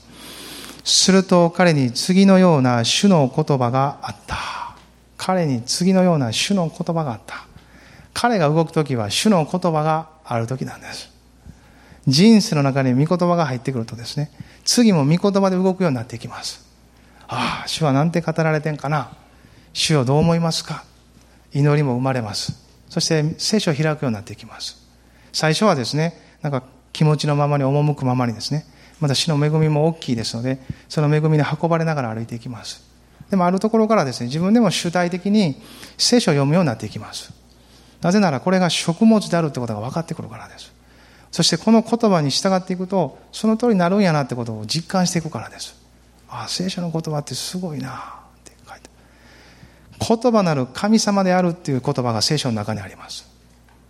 [0.83, 4.37] すると彼に次のような主の言葉があった。
[5.17, 7.45] 彼に次のような主の言葉があった。
[8.13, 11.11] 彼が動くときは主の言葉があるときなんです。
[12.07, 14.31] 人生の中に御言葉が入ってくるとですね、
[14.65, 16.65] 次も御言葉で動くようになっていきます。
[17.27, 19.11] ああ、主はなんて語られてんかな。
[19.73, 20.83] 主をどう思いますか
[21.53, 22.53] 祈りも生まれます。
[22.89, 24.77] そして聖書を開くようになっていきます。
[25.31, 28.65] 最初はですね、なんか気持ちのままに赴くままにですね、
[29.01, 32.83] また死の恵みも大きいですので、その恵みに運ばれながら歩いていきます。
[33.29, 35.61] でもあるところからですね、自分でも主体的に
[35.97, 37.33] 聖書を読むようになっていきます。
[38.01, 40.71] なぜならこれが食物であるということが分かってくるからです。
[41.31, 45.75] そしてこの言葉に従っていくと、その通りになるんやなってことを実感していくからです。
[46.29, 47.93] ああ、聖書の言葉ってすごいなっ
[48.43, 48.89] て書いて
[49.99, 53.25] 言葉なる神様であるっていう言葉が聖書の中にあります。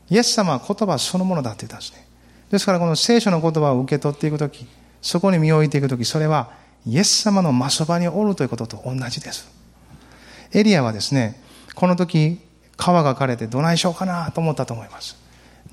[0.09, 2.05] イエス様は言葉そのものだって言ったんですね。
[2.51, 4.67] ですからこの聖書の言葉を受け取っていくとき、
[5.01, 6.51] そこに身を置いていくとき、それは
[6.85, 9.47] イエス様の真そばにおるということと同じです。
[10.53, 11.41] エリアはですね、
[11.75, 12.39] この時、
[12.77, 15.15] 川が枯れてどないしようかなと思ったと思います。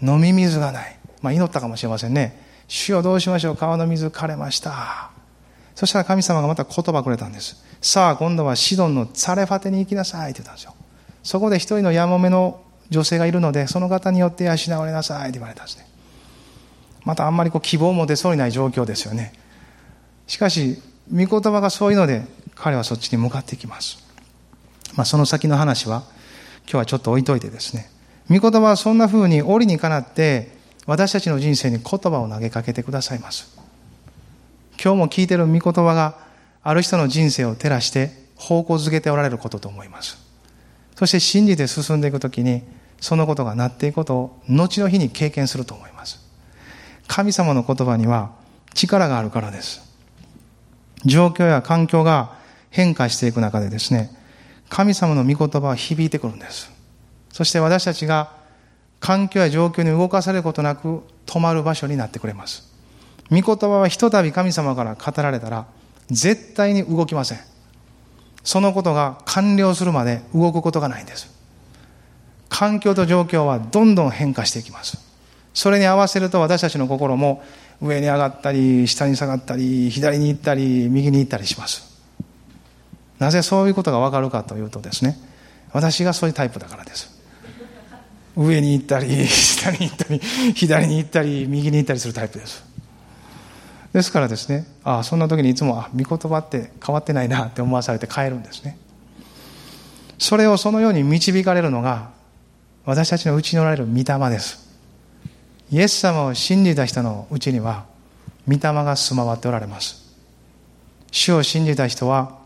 [0.02, 0.98] 飲み水がない。
[1.22, 2.46] まあ祈ったかもしれませんね。
[2.68, 3.56] 主よどうしましょう？
[3.56, 5.10] 川の水枯れました。
[5.74, 7.64] そしたら神様がまた言葉くれたんです。
[7.80, 10.74] さあ今度はシドンのツレファテに行きなさいって言ったんですよ。
[11.22, 12.60] そこで一人のやもめの
[12.90, 15.87] 女性がいるので、その方によって養われなさいって言われたんですね。
[17.08, 19.32] またあんまりこう希望も出そうにない状況ですよね。
[20.26, 20.76] しかし、
[21.10, 24.04] 御言葉がそういうので、彼はそっちに向かっていきます。
[24.94, 26.02] まあ、その先の話は、
[26.64, 27.90] 今日はちょっと置いといてですね。
[28.28, 33.56] 御言葉はそんな風に折にかなって、私たちの人生に言葉を投げかけてくださいます。
[34.72, 36.18] 今日も聞いてる御言葉が
[36.62, 40.18] ある人の人生を照らして方向づけておられることと思います。
[40.94, 42.64] そして信じて進んでいくときに、
[43.00, 46.27] そのことがなっていくことを後の日に経験すると思います。
[47.08, 48.30] 神様の言葉には
[48.74, 49.82] 力があるからです。
[51.04, 52.36] 状況や環境が
[52.70, 54.10] 変化していく中でですね、
[54.68, 56.70] 神様の御言葉は響いてくるんです。
[57.32, 58.32] そして私たちが
[59.00, 62.70] 環境や状況に動かされることなく止まる場所になってくれます。
[63.30, 65.66] 御言葉はひとたび神様から語られたら
[66.10, 67.38] 絶対に動きません。
[68.44, 71.30] そのことが完了するまで動くことがないんです。
[72.48, 75.07] 環境と状況はどんどん変化していきます。
[75.58, 77.42] それに合わせると私たちの心も
[77.82, 82.00] 上に上がったり、下に下がったり、左に行ったり、右に行ったりします。
[83.18, 85.18] なぜそういうことがわかるかというとですね、
[85.72, 87.10] 私がそういうタイプだからです。
[88.36, 90.20] 上に行ったり、下に行ったり、
[90.54, 92.62] 左に行ったり、右に行ったりするタイプです。
[93.92, 98.78] ですからですね、ああ、そんな時にいつも、あ、御言葉って変わってないなって思わされて帰るんですね。
[100.18, 102.10] それをそのように導かれるのが、
[102.84, 104.67] 私たちのうちにおられる御霊です。
[105.70, 107.86] イエス様を信じた人のうちには、
[108.46, 110.14] 御霊が住まわっておられます。
[111.10, 112.38] 主を信じた人は、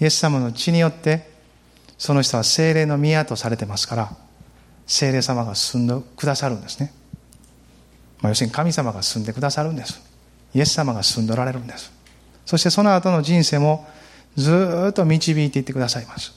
[0.00, 1.30] イエス様の血によって、
[1.96, 4.16] その人は精霊の宮とされてますから、
[4.86, 6.92] 精霊様が住んでくださるんですね。
[8.20, 10.00] まあ、要するに神様が住んでくださるんです。
[10.54, 11.92] イエス様が住んでおられるんです。
[12.44, 13.86] そしてその後の人生も
[14.36, 16.32] ずっと導いていってくださいます。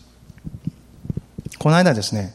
[1.57, 2.33] この間ですね、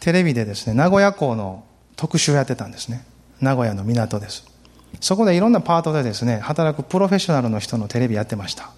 [0.00, 1.64] テレビでですね、名古屋港の
[1.96, 3.04] 特集をやってたんですね。
[3.40, 4.44] 名古屋の港です。
[5.00, 8.70] そこでいろんなパートでですね、働くプロフェッショナルの人のテレビやってました。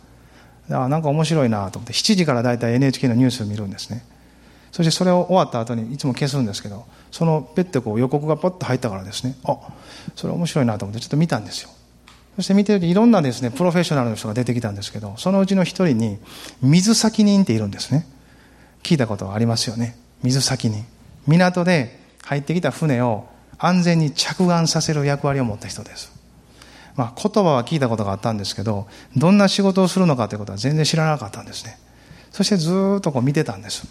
[0.70, 4.04] あなんか面白いなと思って、7時からだいたい NHK のニュースを見るんですね。
[4.72, 9.58] そしてそれを終わった後にいつも消すんですけど、そのペッてこう予告がポッと入ったからですね、あ、
[10.14, 11.70] それ面白いなと思ってちょっと見たんですよ。
[12.36, 16.18] そして見てるといろんなですね、プロフェッショナルの人が出てきたんですけど、そのうちの一人に
[16.60, 18.06] 水先人っているんですね。
[18.82, 19.96] 聞いたことありますよね。
[20.22, 20.84] 水先人。
[21.26, 26.12] 港で入ってきた船を安全に着岸させる役割を持った人です。
[26.96, 31.78] まあ、言葉は聞いたことがあったんですけど、どんな仕事をするのかということは全然知らなかったんですね。
[32.32, 33.86] そしてずっとこう見てたんです。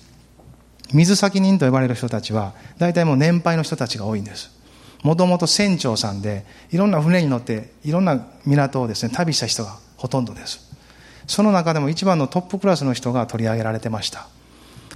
[0.93, 4.51] 水先人と呼ばれる人たちは、大体もう年配の人たちが多いんです。
[5.01, 10.59] もともと船長さんで、いろんな船に乗って、いろんな港をですね、旅した人がほとんどです。
[11.25, 14.27] その中でも一番のトップクラスの人が取り上げられてました。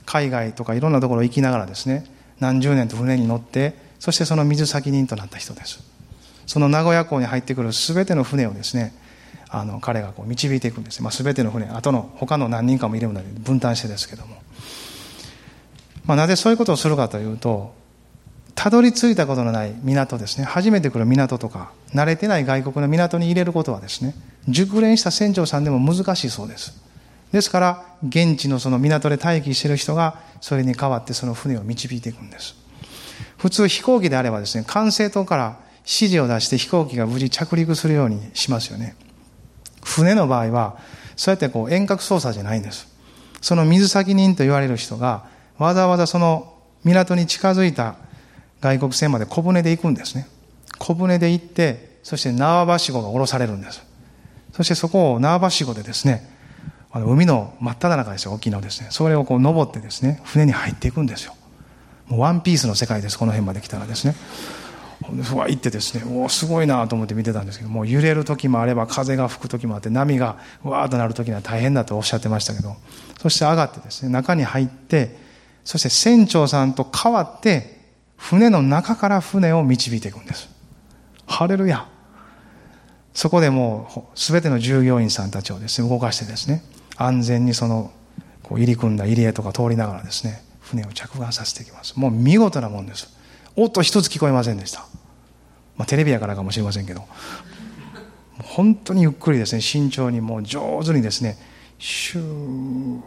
[0.06, 2.06] 海外とかいろんなところ行きながらですね、
[2.40, 5.84] 何十年と船に乗って、そしてその水先人となった人です。
[6.48, 8.94] その名古屋港に入ってくる全ての船をですね、
[9.50, 11.04] あの彼がこう導いていくんです。
[11.04, 14.38] まあ、全ての船、あとの他の何人かもいるので分担してですけども。
[16.06, 17.74] まあ、なぜそういうことをするかというと、
[18.56, 24.16] たどり着いたことのない港ですね、初めて来る港とか、慣れてない外国の港に入れることはですね、
[24.48, 26.89] 熟練した船長さんでも難しいそうです。
[27.32, 32.56] ですから、現地のその港で待機している人が、それに代わってその船を導いていくんです。
[33.38, 38.96] 普通飛行機であればですね、管制塔から指示を出して飛行機が無事着陸するようにしますよね。
[39.84, 40.78] 船の場合は、
[41.16, 42.88] そうやってこう遠隔操作じゃないんです。
[43.42, 45.26] その水先人と言われる人が、
[45.58, 47.96] わざわざその港に近づいた
[48.62, 50.28] 外国船まで小舟で行くんですね。
[50.78, 53.84] 小舟で行って、そして縄ばしごが下ろされるんです。
[54.54, 56.39] そしてそこを縄ばしごでですね、
[56.92, 58.88] あの海の真っ只中ですよ、沖のですね。
[58.90, 61.36] それをこう登ってですね、船に入っていくんですよ。
[62.08, 64.16] もうワンピースの世界です、この辺まで来たらですね。
[65.24, 72.76] ふわ行ってですね、おお、すごいなと思って見てたんですけど、もう揺れる時もあれば、風が吹く時もあって、波がわーっとなる時には大変だとおっしゃってましたけど、
[73.22, 75.18] そして上がってですね、中に入って、
[75.64, 77.80] そして船長さんと代わって、
[78.18, 80.50] 船の中から船を導いていくんです。
[81.26, 81.88] ハレルヤ。
[83.14, 86.64] そこでもう、すべての従業員さんたちをですね、動かしてですね、
[87.02, 87.92] 安全にその、
[88.44, 91.98] こう入り組んだ入り江とか通りながらですね、船を着岸させていきます。
[91.98, 93.18] もう見事なもんです。
[93.56, 94.82] 音一つ聞こえませんでした。
[95.78, 97.04] まあ、テレビやからかもしれませんけど、
[98.44, 101.38] 本当にゆっくりですね、慎重にもう上手にですね、
[101.80, 103.02] シュー、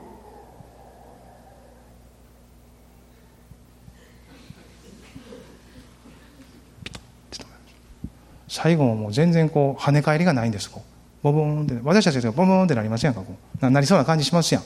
[8.49, 10.71] 最後ももう全然こう跳ね返りがないんです。
[10.71, 10.92] こう。
[11.23, 13.71] ボボンって私たちがボボンってなりませんかこう。
[13.71, 14.63] なりそうな感じしますやん。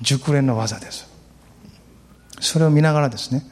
[0.00, 1.08] 熟練の技です。
[2.40, 3.44] それを見ながらですね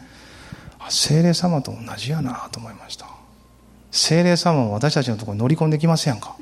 [0.88, 3.07] 精霊様と同じやなと思いました。
[3.90, 6.37] 精霊様も私たちのところに乗り込んできますやんか。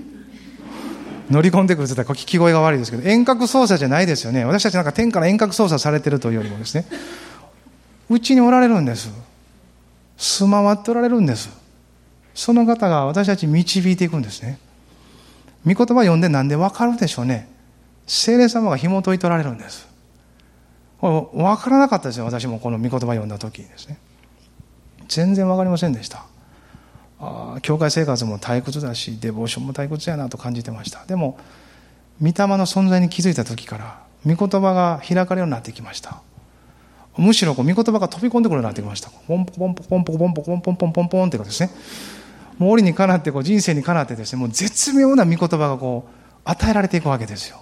[1.28, 4.44] 乗り込んでくるって言ったら聞き声が悪いですけど遠隔操作じゃないですよね。
[4.44, 6.86] 私たちなんか天から遠隔操作されてるというよりもですね
[8.08, 9.10] うちにおられるんです。
[10.16, 11.50] 住まわっておられるんです。
[12.34, 14.58] その方が私たち導いていくんですね。
[15.66, 17.48] 御言葉読んでなんでわかるでしょうね。
[18.06, 19.88] 精霊様が紐解いておられるんです。
[21.00, 22.24] 分からなかったですよ。
[22.24, 23.98] 私もこの御言葉読んだ時にですね。
[25.08, 26.24] 全然分かりませんでした。
[27.18, 31.04] あ教会生活も退屈だしデボーションも退屈やなと感じてました。
[31.06, 31.38] でも
[32.20, 36.20] 御霊の存在に気づいた時から御言葉が開かれるようになってきました。
[37.16, 39.10] むしろこう御言葉が飛び込んでくるようになってきました。
[39.10, 41.70] ポンポコポンポコポンポコポンポコポンポンポンポンポンってことですね。
[42.58, 44.40] もう折にかなってこう人生にかなってですね。
[44.40, 47.60] もう絶妙な御言葉がこう与えられていくわけですよ。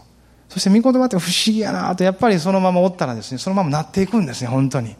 [0.48, 4.48] そして御言葉って不思議やなとやっぱりそのままおったらですねそのままなっていくんですね。
[4.48, 4.94] 本当に。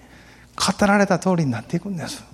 [0.56, 2.24] 語られた通りになっていくんです。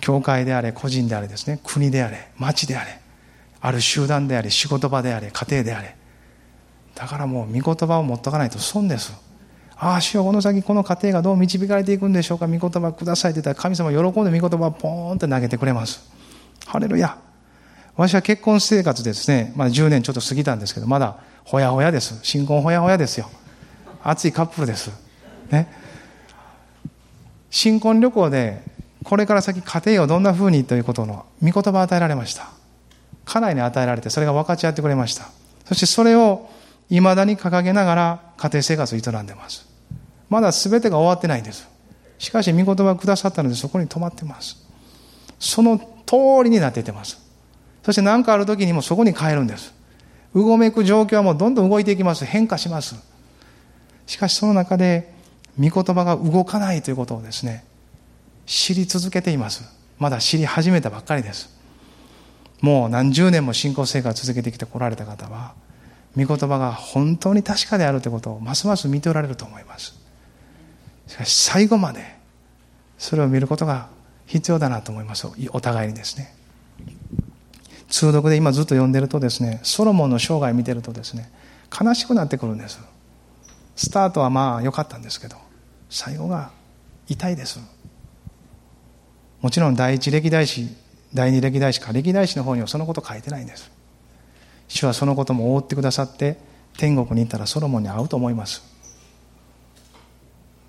[0.00, 1.60] 教会であれ個人であれですね。
[1.64, 3.00] 国であれ町であれ
[3.60, 5.96] ある集団であれ仕事場であれ家庭であれ。
[6.94, 9.12] だからもう御言葉を持っとかないと損です。
[9.78, 16.10] ああ主よこの先この家庭がどう導かれていくんでしょうか御言葉くださいって言ったら神様喜んで御言葉をポーンって投げてくれます。
[16.66, 17.18] ハレルヤ。
[17.94, 22.18] 私は結婚生活ですね、まあ、10年ちょっと過ぎたんですけどまだほやほやです。
[22.22, 23.30] 新婚ほやほやですよ。
[24.02, 24.90] 熱いカップルです。
[25.50, 25.68] ね。
[27.50, 28.62] 新婚旅行で
[29.04, 32.48] これから先家庭をどんなふうにということの御言葉を与えられました。
[33.26, 35.28] 家内に与えられてそれが分かち合ってくれました。
[35.66, 36.48] そしてそれを
[36.88, 39.66] 未だに掲げながら家庭生活を営んでます。
[40.28, 41.68] まだ全てが終わってないんです。
[42.18, 44.56] しかし御言葉をくださったのでそこに止まってます。
[45.38, 47.18] その通りになっていってます。
[47.84, 49.74] そして何かある時にもそこに帰るんです。
[50.34, 52.24] うごめく状況はもうどんどん動いていきます。
[52.24, 52.96] 変化します。
[54.06, 55.12] しかしその中で
[55.58, 57.64] 御言葉が動かないということをですね
[58.44, 59.64] 知り続けています。
[59.98, 61.54] まだ知り始めたばっかりです。
[62.60, 65.54] もう何十年も信仰生活を続けてきてこられた方は
[66.16, 69.94] 御言葉が本当に確かであるということをますます見ておられると思います。
[71.06, 72.16] しかし最後まで
[72.98, 73.88] それを見ることが
[74.26, 75.28] 必要だなと思います。
[75.50, 76.34] お互いにですね。
[77.88, 81.30] 通読で今ずっと読んでるとですねソロモンの生涯見てるとですね
[81.70, 82.80] 悲しくなってくるんです。
[83.76, 85.36] スタートはまあ良かったんですけど
[85.90, 86.50] 最後が
[87.08, 87.60] 痛いです。
[89.42, 90.74] もちろん第一歴代史
[91.14, 93.70] 第二歴代史か歴代史の方にはそのこと書いてないんです。
[94.68, 96.38] 主はそのことも覆ってくださって
[96.76, 98.62] 天国に行ったらソロモンに会うと思います。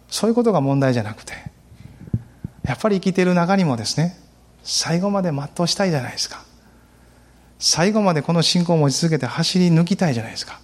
[0.10, 1.33] そういうことが問題じゃなくて
[2.63, 4.17] やっぱり生きている中にもですね
[4.63, 6.45] 最後まで全うしたいじゃないですか。
[7.60, 10.60] 最後までこの信仰を持ち続けて走り抜きたいじゃないですか。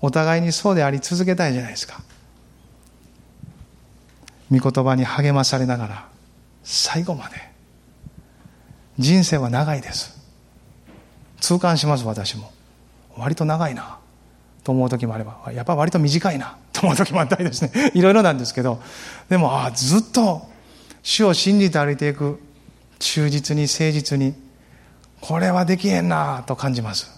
[0.00, 2.02] お互いにそうであり続けたいじゃないですか。
[4.50, 6.08] 御言葉に励まされながら
[6.62, 7.36] 最後まで。
[8.98, 10.21] 人生は長いです。
[11.42, 12.50] 痛感します私も。
[13.16, 13.98] 割と長いな。
[14.62, 16.56] と思う時もあればやっぱ割と短いな。
[16.72, 17.90] と思う時もあったりですね。
[17.94, 18.80] いろいろなんですけど。
[19.28, 20.48] でもああずっと
[21.02, 22.40] 主を信じて歩いていく。
[23.00, 24.34] 忠実に誠実に。
[25.20, 26.44] これはできへんな。
[26.46, 27.10] と感じます。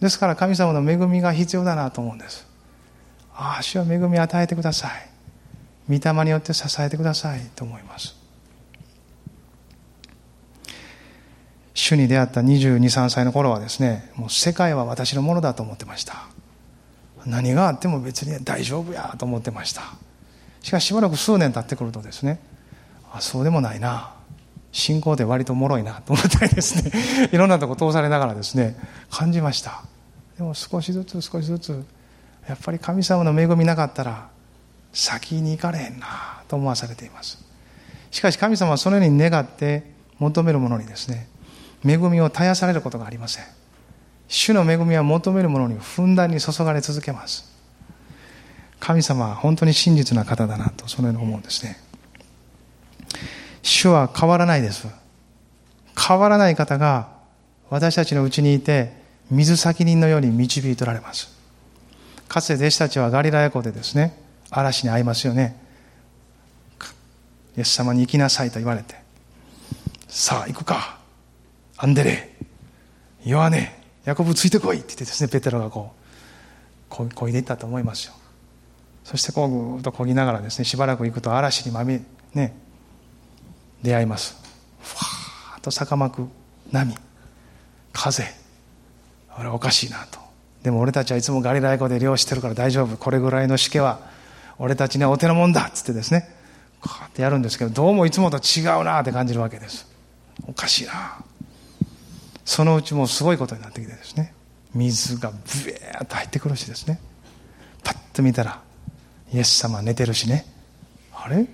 [0.00, 2.44] ですから神様の恵みが必要だなと思うんです。
[3.32, 4.90] ああ主は恵み与えてください。
[5.88, 7.40] 御霊によって支えてください。
[7.54, 8.25] と思います。
[11.76, 16.26] 主に出会った22、3歳の頃はですね、もう世界は私のものだと思ってました。
[17.26, 19.82] 何があっても別に大丈夫やと思ってました。
[20.62, 22.40] しかししばらく数年経ってくるとですね、
[23.12, 24.14] あ、そうでもないな。
[24.72, 26.90] 信仰で割と脆いなと思ったりですね、
[27.30, 28.74] いろんなとこ通されながらですね、
[29.10, 29.82] 感じました。
[30.38, 31.84] でも少しずつ少しずつ、
[32.48, 34.28] やっぱり神様の恵みなかったら
[34.94, 37.38] 先に行かれへんなと思わされています。
[38.10, 41.28] しかし神様はそのように願って求めるものにですね、
[41.86, 43.44] 恵みを絶やされることがありません
[44.28, 47.56] 主の恵みは求めるものにふんだんに注がれ続けます
[48.80, 51.78] 神様は本当に真実な方だなと、そのように思うんですね。
[53.62, 54.86] 主は変わらないです。
[55.98, 57.08] 変わらない方が
[57.70, 58.92] 私たちのうちにいて、
[59.30, 61.36] 水先人のように導いておられます。
[62.28, 64.16] かつて弟子たちはガリラヤ湖でですね、
[64.50, 65.56] 嵐に遭いますよね。
[67.56, 68.94] イエス様に行きなさいと言われて、
[70.06, 70.95] さあ行くか。
[71.78, 72.36] アンデレ、
[73.24, 75.92] ヨハネ、ヤコブついてこいって言ってですね、ペテロがこ
[76.90, 78.14] う、こいでいったと思いますよ。
[79.04, 82.00] そしてこうぐっとこぎながらですね、しばらく行くと嵐にまみ、
[82.34, 82.56] ね、
[83.82, 84.36] 出会います。
[84.80, 86.26] ふわーっと逆まく
[86.72, 86.96] 波、
[87.92, 88.24] 風。
[89.30, 90.18] あれおかしいなと。
[90.62, 92.96] でも俺たちはいつもガリラヤ湖で漁してるから大丈夫。
[92.96, 94.00] これぐらいのしけは
[94.58, 96.28] 俺たちにはお手のもんだっつってですね、
[96.80, 99.86] こうやってやるんですけど、どうもいつもと違うなって感じるわけです。
[100.48, 101.18] おかしいな。
[102.46, 104.32] そのうちもうすごいことになってきてですね、
[104.72, 105.36] 水がブ
[105.68, 106.98] エーっと入ってくるしですね、
[107.84, 108.62] パッと見たら、
[109.34, 110.46] イエス様寝てるしね、
[111.12, 111.46] あれ？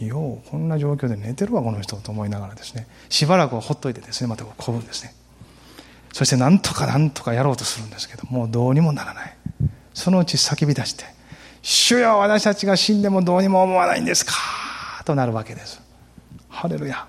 [0.00, 5.14] よう、こんな状況で寝てるわ、この人と思いながらですね、しばらくほっといてですね、またこぶんですね。
[6.12, 9.36] そしてなんとかなんとかやろうとするんですけど、もうどうにもならない。
[9.94, 11.04] そのうち叫び出して、
[11.62, 14.32] 主よ、私たちが死んでもどうにも思わないんですか？
[15.04, 15.80] となるわけです。
[16.48, 17.06] ハレルヤ。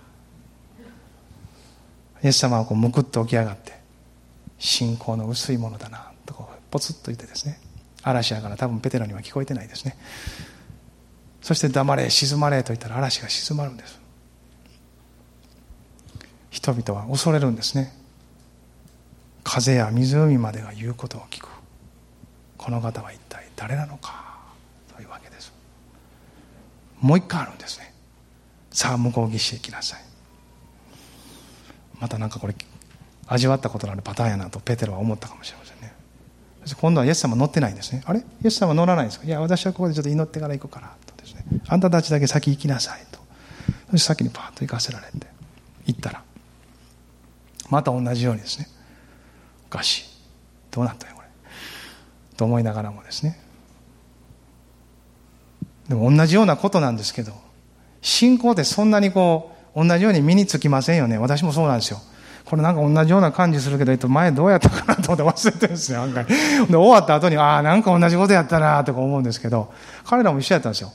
[2.26, 3.72] イエス様はこうむくっと起き上がって、
[4.58, 7.60] 信仰の薄いものだな、とこうポツッと言ってですね、
[8.02, 9.96] 嵐やから多分ペテロには聞こえてないですね。
[11.44, 14.00] そして黙れ、静まれと言ったら嵐が静まるんです。
[16.50, 17.94] 人々は恐れるんですね。
[19.44, 21.50] 風や湖までが言うことを聞く。
[22.58, 24.40] この方は一体誰なのか
[24.96, 25.54] というわけです。
[27.00, 27.94] もう一回あるんですね。
[28.72, 30.15] さあ向こう岸へ行きなさい。
[32.06, 32.54] またなんかこれ
[33.26, 35.92] 味わったことのあるパターンやなとペテロは思ったかもしれませんね。
[36.80, 38.04] 今度はイエス様乗ってないんですね。
[38.06, 38.20] あれ？
[38.20, 39.26] イエス様乗らないんですか？
[39.26, 41.44] いや私はここでちょっと祈ってから行くからとですね。
[41.68, 43.18] あんたたちだけ先行きなさいと。
[43.90, 45.26] そして先にパーッと行かせられて。
[45.88, 46.22] 行ったら。
[47.72, 48.68] また同じようにですね。
[49.66, 50.04] おかしい。
[50.70, 51.28] どうなったよこれ。
[52.38, 53.40] と思いながらもですね。
[55.90, 57.34] でも同じようなことなんですけど
[58.04, 61.18] 信仰ってそんなにこう同じように身につきませんよね。
[61.18, 62.00] 私もそうなんですよ。
[62.46, 66.26] これなんか同じような感じするけど、えっと、前どうやったかなと思って忘れてるんですよ、案外。
[66.26, 66.36] で、
[66.76, 69.74] 終わった後に、ああ、なんか同じことやったなとか思うんですけど、
[70.06, 70.92] 彼らも一緒やったんですよ。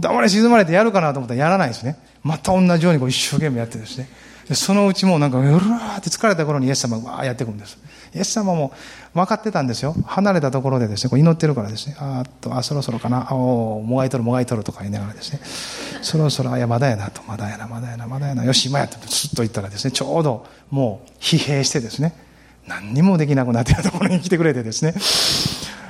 [0.00, 1.98] 黙れ沈まれてやるかなと思ったらやらないですね。
[2.22, 4.08] また同じようにこう一生懸命やってですね。
[4.52, 7.78] でそのうちもうなんか、うらーって疲れた頃にイエス様がわーやってくるんです。
[8.14, 8.70] イエス様も
[9.14, 9.94] 分かってたんですよ。
[10.04, 15.40] 離れたところでですね、こう祈ってるからですね、あっと、あ、そろそろかな、あおもがいとるもがいとるとか言いながらですね、
[16.02, 22.14] そろそろ、あ、いや、まだやなと、まだやな、まだやな、まだやな、よし、今やって、スッと言ったらですね、ちょうどもう疲弊してですね、
[22.66, 24.92] 何にもできなくなっているところに来てくれてですね、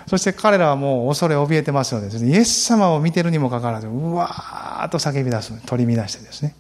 [0.07, 6.55] そして彼らはもう恐れ怯えてますのでです、ね、イエス様を見てるにもかかわらず、うわーっと叫び出す、取り乱してですね、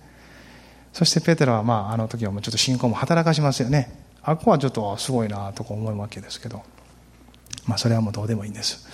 [0.92, 4.04] そしてペテロはまああの時はもうちょっと信仰も働かしますよね。
[4.22, 6.62] あっこはちょっとすごいなとか思うわけですけど、
[7.66, 8.86] まあそれはもうどうでもいいんです。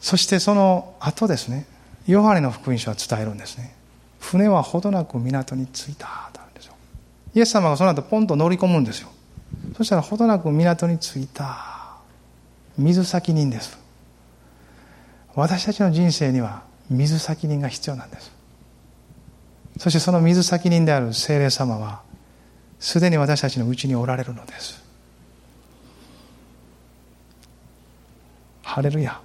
[0.00, 1.66] そしてその後ですね、
[2.06, 3.74] ヨハネの福音書は伝えるんですね。
[4.18, 6.74] 船はほどなく港に着いたとあるんですよ。
[7.34, 9.08] イエス様がその後ポンと乗り込むんですよ。
[9.76, 11.96] そしたらほどなく港に着いた。
[12.78, 13.78] 水先人です。
[15.34, 18.35] 私たちの人生には水先人が必要なんです。
[19.78, 22.02] そしてその水先人である精霊様は
[22.78, 24.84] すでに私たちのうちにおられるのです。
[28.62, 29.20] ハレルヤ。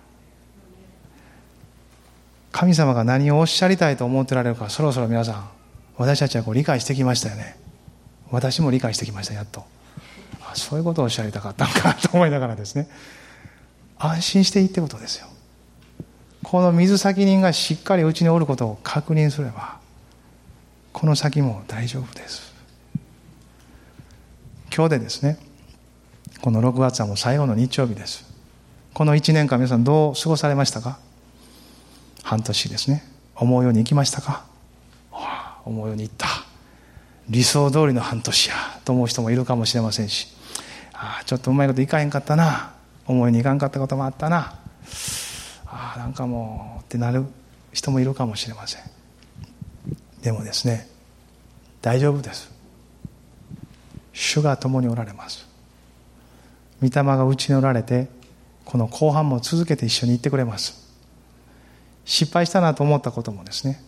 [2.51, 5.49] 神様が何をおっしゃりたいと思ってられるかそろそろ皆さん
[5.97, 7.57] 私たちはこう理解してきましたよね。
[8.29, 9.65] 私も理解してきましたやっと。
[10.41, 12.87] あそういうことをおっしゃりたかったのかと思いながらですね。
[13.97, 15.27] 安心していいってことですよ。
[16.43, 19.80] この水先人がしっかりうちにおることを確認すれば
[20.93, 22.53] この先も大丈夫です。
[24.73, 25.37] 今日でですね
[26.41, 28.29] この6月はもう最後の日曜日です。
[28.93, 30.99] この1年間皆さんどう過ごされましたか？
[32.23, 33.03] 半年ですね。
[33.35, 34.45] 思うようにいきましたか？
[35.65, 36.27] 思うようにいった。
[37.29, 40.27] 理想通りの半年やと思う人もいるかもしれませんし。
[40.93, 42.73] ああちょっとうまいこといかへんかったな。
[43.07, 44.59] 思いにいかんかったこともあったな。
[45.65, 47.25] ああなんかもうってなる
[47.73, 48.81] 人もいるかもしれません。
[50.21, 50.87] でもですね
[51.81, 52.51] 大丈夫です。
[54.13, 55.47] 主が共におられます。
[56.81, 58.07] 御霊がうちにおられて
[58.65, 60.79] この後半も続けて一緒に行ってくれます。
[62.05, 63.81] 失敗したなと思ったこともですね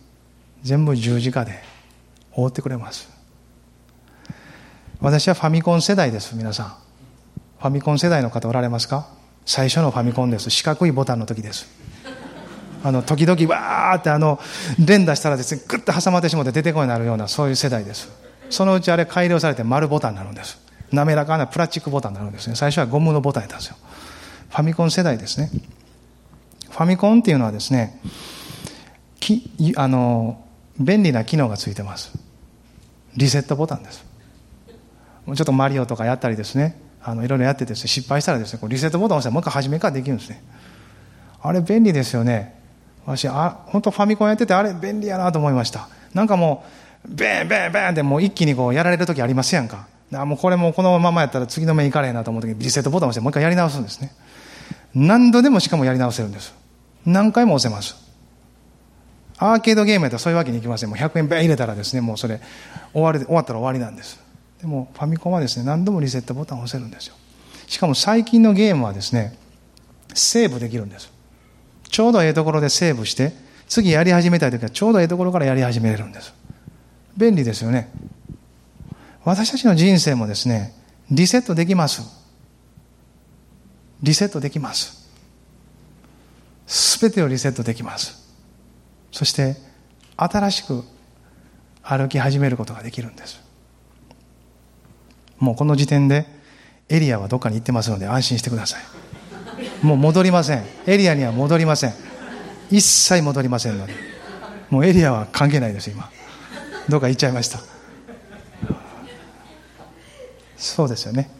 [0.62, 1.62] 全部十字架で
[2.32, 3.08] 覆ってくれます。
[5.00, 6.66] 私はファミコン世代です皆さん。
[7.58, 9.08] ファミコン世代の方おられますか？
[9.46, 10.50] 最初のファミコンです。
[10.50, 11.83] 四角いボタンの時です。
[12.84, 14.38] あの、時々わーってあの、
[14.78, 18.10] 連打したらですね、ぐっと挟まってしまって出てこいになるような、そういう世代です。
[18.50, 20.58] そのうちあれ改良されて丸ボタンになるんです。
[20.92, 22.56] 滑らかなプラスチックボタンになるんですね。
[22.56, 23.76] 最初はゴムのボタンやったんですよ。
[24.50, 25.50] ファミコン世代ですね。
[26.70, 28.00] ファミコンっていうのはですね、
[29.18, 30.44] きあの、
[30.78, 32.12] 便利な機能がついてます。
[33.16, 34.04] リセットボタンです。
[35.26, 40.44] ちょっとマリオとかやったりですね、あのいろいろやってですね、失敗したらですね、こうリセットボタンを押したらもう一回初めからできるんですね。
[41.42, 42.63] あれ便利ですよね。
[43.06, 45.88] 私、あ、本当ファミコンやっててあれ便利やなと思いました。
[46.14, 46.64] なんかも
[47.04, 49.86] う、ベンベンベンってもう一気にこうやられる時ありますやんか？
[50.14, 54.12] あもうこれもこのままやったら次の目いかれへんなと思う時リセットボタン押してもう一回やり直すんですね。
[54.94, 56.54] 何度でもしかもやり直せるんです。
[57.04, 57.96] 何回も押せます。
[59.36, 60.88] アーケードゲームやったらそういうわけにいきません。
[60.88, 62.40] もう100円ベン入れたらですね、もうそれ
[62.92, 64.18] 終わり終わったら終わりなんです。
[64.60, 67.14] でもファミコンはですね、何度もリセットボタン押せるんですよ。
[67.66, 69.36] しかも最近のゲームはですね、
[70.14, 71.12] セーブできるんです。
[71.94, 73.32] ちょうどええところでセーブして、
[73.68, 76.34] 次やり始めたい時はちょうどええところからやり始めれるんです。
[77.16, 77.88] 便利ですよね。
[79.22, 80.74] 私たちの人生もですね、
[81.08, 82.02] リセットできます。
[84.02, 85.08] リセットできます。
[86.66, 88.28] すべてをリセットできます。
[89.12, 89.54] そして、
[90.16, 90.82] 新しく
[91.80, 93.40] 歩き始めることができるんです。
[95.38, 96.26] もうこの時点で
[96.88, 99.03] エリアはどっかに行ってますので安心してください。
[99.84, 100.64] もう戻りません。
[100.86, 101.94] エリアには戻りません。
[102.70, 103.92] 一切戻りませんので。
[104.70, 106.10] もうエリアは関係ないです、今。
[106.88, 107.60] どっか行っちゃいました。
[110.56, 111.30] そうですよね。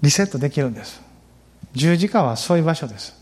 [0.00, 1.02] リセットできるんです。
[1.72, 3.14] 十字架はそういう場所です。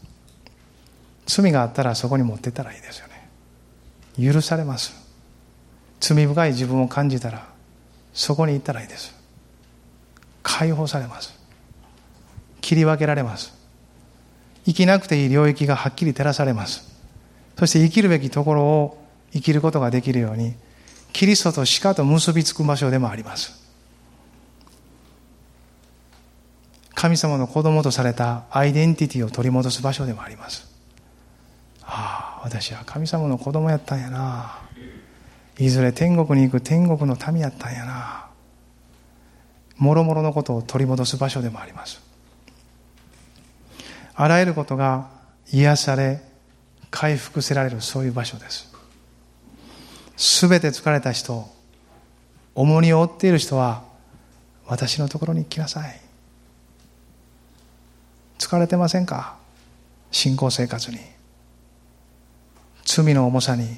[1.27, 4.33] 罪があったらそこに持ってったらいいですよね。
[4.33, 5.03] 許されます。
[6.03, 7.47] 罪深い自分を感じたら
[8.13, 9.15] そこに行ったらいいです
[10.43, 11.42] 解放されます
[12.63, 13.53] 切り分けられます。
[14.65, 16.91] 生きなくていい領域がはっきり照らされます。
[17.59, 20.55] そして生きるべきところを生きることができるように
[21.13, 23.61] キリストと鹿と結びつく場所でもあります。
[26.95, 30.71] 神様の子供とされたアイデンティティを取り戻す場所でもあります。
[31.83, 34.61] ああ私は神様の子供やったんやな。
[35.59, 38.27] いずれ天国に行く天国の民やったんやな。
[39.77, 42.12] もろもろのことを取り戻す場所でもあります。
[44.23, 45.09] あらゆることが
[45.53, 46.23] 癒され
[46.93, 48.73] 回復せられるそういう場所です。
[50.17, 51.45] すべて疲れた人
[52.55, 53.83] 重荷を負っている人は
[54.65, 56.01] 私のところに来なさい。
[58.39, 59.35] 疲れてませんか？
[60.13, 60.99] 信仰生活に。
[62.85, 63.77] 罪の重さに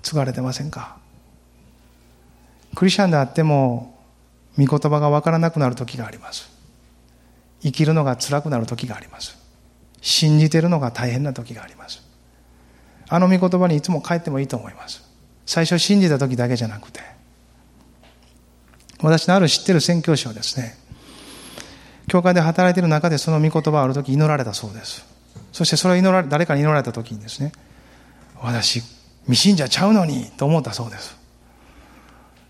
[0.00, 0.96] 継がれてませんか？
[2.74, 3.94] クリスチャンであっても
[4.56, 6.50] 御言葉がわからなくなる時があります。
[7.60, 9.44] 生きるのが辛くなる時があります。
[10.06, 12.02] 信じてるのが大変な時があります
[13.08, 15.02] あの御言葉にいつも帰ってもいいと思います
[15.46, 17.00] 最初信じた時だけじゃなくて
[19.02, 20.74] 私のある知ってる宣教師はですね
[22.08, 25.04] 教会で働いている中でその御言葉ある時祈られたそうです
[25.52, 27.52] そしてそれを祈られ誰かに祈られた時にですね
[28.40, 28.82] 私
[29.26, 31.16] 未信者ちゃうのにと思ったそうです。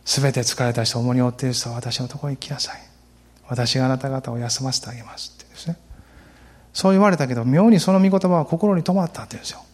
[0.04, 2.80] すべて疲れた人、重荷を負っている人は私のところに来なさい。
[3.48, 5.35] 私があなた方を休ませてあげます。
[6.76, 9.64] そう言われたけど、妙にその御言葉は心に留まったって言うんですよ。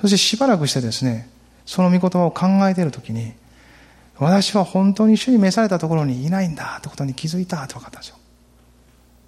[0.00, 1.28] そしてしばらくしてですね、
[1.66, 3.34] その御言葉を考えているときに、
[4.16, 8.16] 私は本当に主に召されたところにいないんだってことに気づいたって分かったんですよ。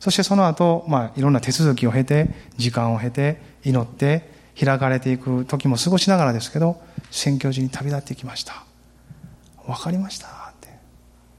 [0.01, 6.80] そしてその後、まあ、いろんな手続きを経て、時間を経て、祈って、開かれていく時も過ごしながらですけど、
[7.11, 8.64] 宣教時に旅立ってきました。
[9.66, 10.30] 分かりましたっ
[10.62, 10.70] て。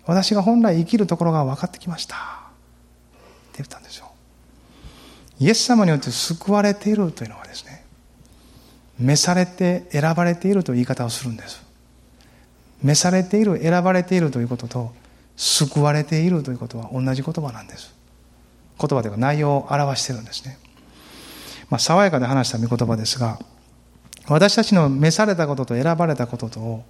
[0.06, 2.16] 私が本来生きるところが分かってきました。
[2.16, 2.20] っ
[3.54, 4.07] て言ったんですよ。
[5.40, 7.84] イエス様によって救われているというのはですね、
[9.00, 11.62] 召されて選ばれているという言い方をするんです。
[12.82, 14.94] 召されている、選ばれているということと、
[15.36, 17.94] 救われているということは同じ言葉なんです。
[18.80, 20.58] 言葉というか内容を表しているんですね。
[21.70, 23.40] まあ、爽やかで話した御言葉ですが、
[24.28, 26.84] 私たちの召されたことと選ばれたこととを、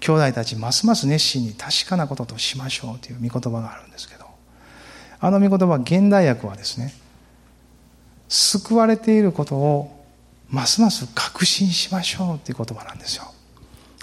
[0.00, 4.24] 兄弟たちますます熱心に確かなこととしましょうという御言葉があるんですけど、
[5.20, 6.94] あの御言葉、現代訳はですね、
[8.30, 10.04] 救われていることを
[10.48, 13.24] ますます確信しましょうという言葉なんですよ。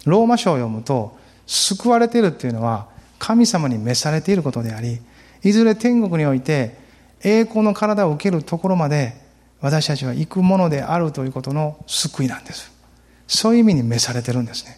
[0.06, 1.18] ローマ書を読むと、
[1.48, 2.88] 救われているというのは
[3.20, 5.00] 神様に召されていることであり、
[5.44, 6.78] いずれ天国において
[7.24, 9.16] 栄光の体を受けるところまで
[9.62, 12.72] 私たちは行くものであるということの救いなんです。
[13.28, 14.78] そういう意味に召されてるんですね。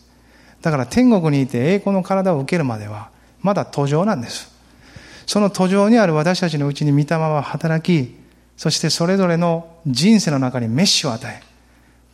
[0.61, 3.09] だから天国にいて栄光の体を受けるまでは、
[3.41, 4.51] まだ途上なんです。
[5.25, 8.18] その途上にある私たちのうちに御霊は働き、
[8.59, 11.41] そしてそれぞれの人生の中にメッシュを与え、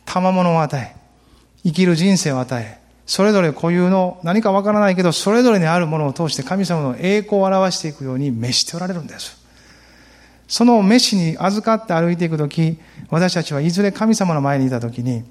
[0.04, 0.94] 賜物を与え、
[1.64, 9.44] 生きる人生を与え、それぞれ固有の何かわからないけど、それぞれにあるものを通して神様の栄光を表していくように召しておられるんです。
[10.46, 12.78] その召しに預かって歩いていくとき、
[13.10, 15.24] 私たちはいずれ神様の前にいたときに、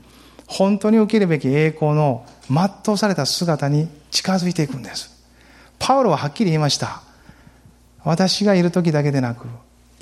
[0.47, 5.11] 本当に受けるべき栄光の全うされた姿に近づいていくんです。
[5.80, 7.03] パウロははっきり言いました。
[8.03, 9.47] 私がいる時だけでなく、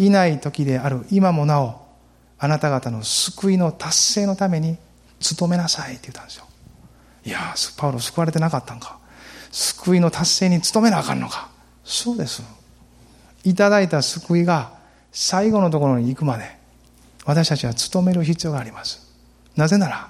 [0.05, 1.81] いない時である今もなお、
[2.39, 4.77] あなた方の救いの達成のために
[5.37, 6.45] 努めなさいって言ったんですよ。
[7.25, 8.99] いやパウロ救われてなかったんか。
[9.51, 11.49] 救いの達成に努めなあかんのか。
[11.83, 12.43] そうです。
[13.43, 14.73] いただいた救いが
[15.11, 16.57] 最後のところに行くまで、
[17.25, 19.13] 私たちは努める必要があります。
[19.55, 20.09] なぜなら、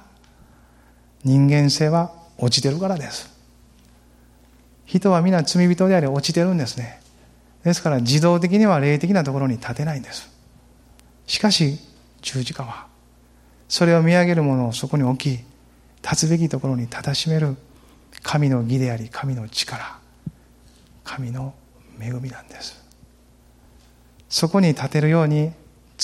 [1.23, 3.29] 人間性は落ちてるからです。
[4.85, 7.02] 人は皆罪人であり落ちてるんですね。
[7.63, 10.29] ですから自動的には霊的なところに立てないんです。
[11.27, 11.79] しかし、
[12.21, 12.87] 十字架は、
[13.69, 15.43] それを見上げるものをそこに置き、
[16.03, 17.55] 立つべきところに立たしめる
[18.21, 19.97] 神の義であり、神の力、
[21.03, 21.53] 神の
[21.99, 22.83] 恵みなんです。
[24.29, 25.51] そこに立てるように、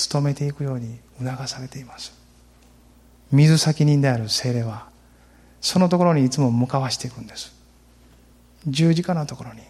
[0.08, 2.14] 努めていくように促されています。
[3.32, 4.88] 水先人である精霊は、
[5.60, 7.52] そのところにいつも向かわしていくんです。
[8.66, 9.60] 十字架のところに、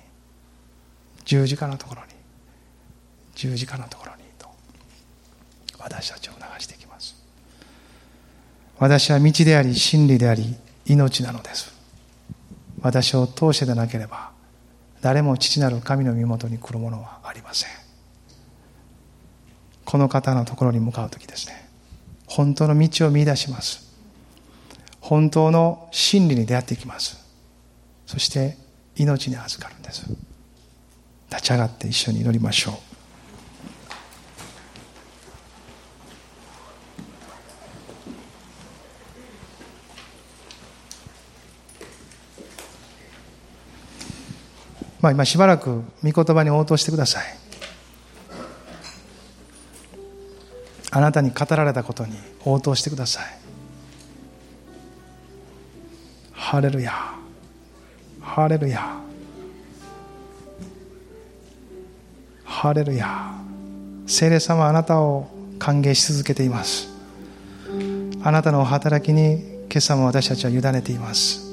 [1.25, 2.09] 十字架のところに、
[3.35, 4.49] 十字架のところにと、
[5.79, 7.17] 私たちを流していきます。
[8.79, 10.57] 私は道であり、真理であり、
[10.87, 11.73] 命なのです。
[12.81, 14.31] 私を通してでなければ、
[15.01, 17.71] 誰も父なる神の身元に来るものはありません。
[19.85, 21.69] この方のところに向かう時ですね。
[22.27, 23.91] 本当の道を見出します。
[25.01, 27.19] 本当の真理に出会っていきます。
[28.07, 28.57] そして
[28.97, 30.05] 命に預かるんです。
[31.31, 32.75] 立ち上がって一緒に祈りましょう。
[45.01, 47.25] まあ今しばらく御言葉に応答してください。
[50.91, 53.25] あなたに語られたことに応答してください。
[56.33, 57.15] ハレルヤ
[58.21, 59.01] ハレルヤ
[62.51, 63.33] ハレルヤ。
[64.07, 65.29] 聖霊様あなたを
[65.61, 66.89] 歓迎し続けています。
[68.23, 71.47] あなたのお働きに今朝も私たちは委ねています。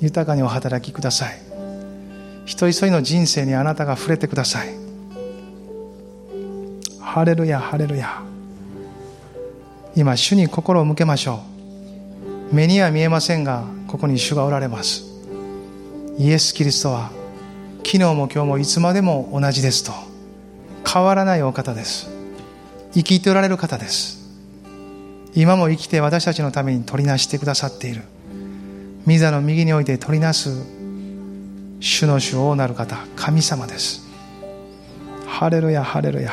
[0.00, 1.38] 豊かにお働きください。
[2.44, 4.68] 一人一人の人生にあなたが触れてください。
[7.00, 8.22] ハレルヤハレルヤ。
[9.96, 11.42] 今主に心を向けましょ
[12.52, 12.54] う。
[12.54, 15.02] 目には見えませんがここに主がおられます。
[16.18, 17.10] イエス・キリストは
[17.84, 19.92] 昨日も今日もいつまでも同じですと。
[20.90, 22.08] 変わらないお方です。
[22.94, 24.24] 生きておられる方です。
[25.34, 28.02] 今も生きて私たちのために取りなしてくださっている。
[29.06, 30.48] 御座の右において取りなす
[31.78, 34.08] 主の主王なる方神様です。
[35.26, 36.32] ハレルヤハレルヤ。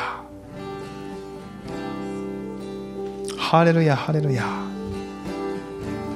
[3.36, 4.46] ハレルヤハレルヤ。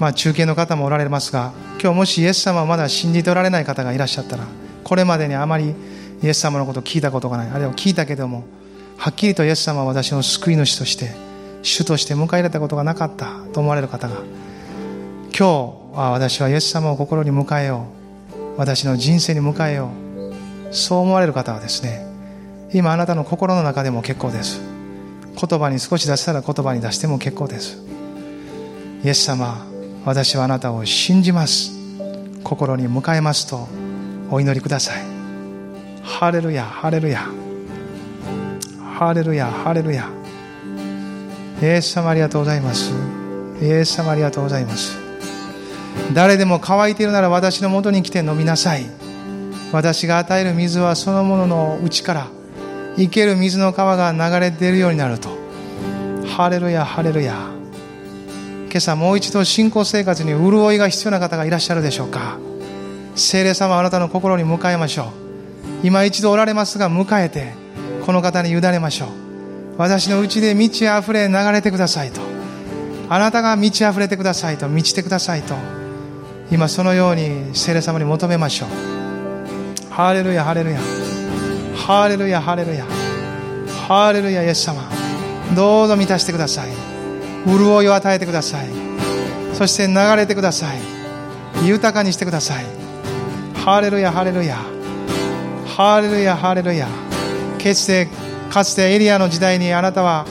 [0.01, 4.45] まあ、中継の方もおられますが今日もしイエス様をまだ信じておられない方がいらっしゃったら
[4.87, 5.75] これまでにあまり
[6.23, 7.51] イエス様のことを聞いたことがない。
[7.51, 8.45] あるいは聞いたけども
[8.97, 11.11] はっきりとイエス様は私の救い主として
[11.63, 15.43] 主として迎え入れたことがなかったと思われる方が今日
[15.93, 17.89] は私はイエス様を心に迎えよ
[18.39, 19.91] う私の人生に迎えよ
[20.71, 22.07] うそう思われる方はですね
[22.73, 24.61] 今あなたの心の中でも結構です。
[25.35, 27.83] 言葉に少し出したら言葉に出しても結構です。
[29.03, 29.67] イエス様
[30.05, 31.73] 私はあなたを信じます。
[32.45, 33.67] 心に迎えますと
[34.31, 35.03] お祈りください。
[36.03, 37.27] ハレルヤハレルヤ。
[38.99, 40.09] ハレルヤハレルヤ。
[41.63, 42.93] イエス様ありがとうございます。
[43.61, 44.99] イエス様ありがとうございます。
[46.15, 48.87] 誰でも乾いているなら私のもとに来て飲みなさい。
[49.73, 52.27] 私が与える水はそのものの内から
[52.97, 55.29] 生ける水の川が流れ出るようになると。
[56.37, 57.35] ハレルヤハレルヤ。
[58.71, 62.39] 今朝もう一度信仰生活に潤いが必要な方がいらっしゃるでしょうか。
[63.17, 65.05] 聖霊様あなたの心に迎えましょ
[65.83, 65.87] う。
[65.87, 67.55] 今一度おられますが迎えて
[68.05, 69.09] この方に委ねましょう。
[69.79, 72.21] 私のうちで満ち溢れ流れてくださいと。
[73.09, 75.55] あなたが満ち溢れてくださいと満ちてくださいと。
[76.51, 79.93] 今そのように聖霊様に求めましょう。
[79.93, 80.79] ハレルヤハレルヤ。
[81.75, 82.85] ハレルヤハレルヤ。
[83.89, 84.83] ハレルヤイエス様。
[85.55, 86.71] どうぞ満たしてください。
[87.47, 88.69] 潤いを与えてください。
[89.55, 90.79] そして流れてください。
[91.65, 92.86] 豊かにしてください。
[93.67, 94.59] ハレルヤハレルヤ
[95.67, 98.07] ハレルヤハレルヤかつて
[98.49, 100.25] かつてエリアの時代にあなたは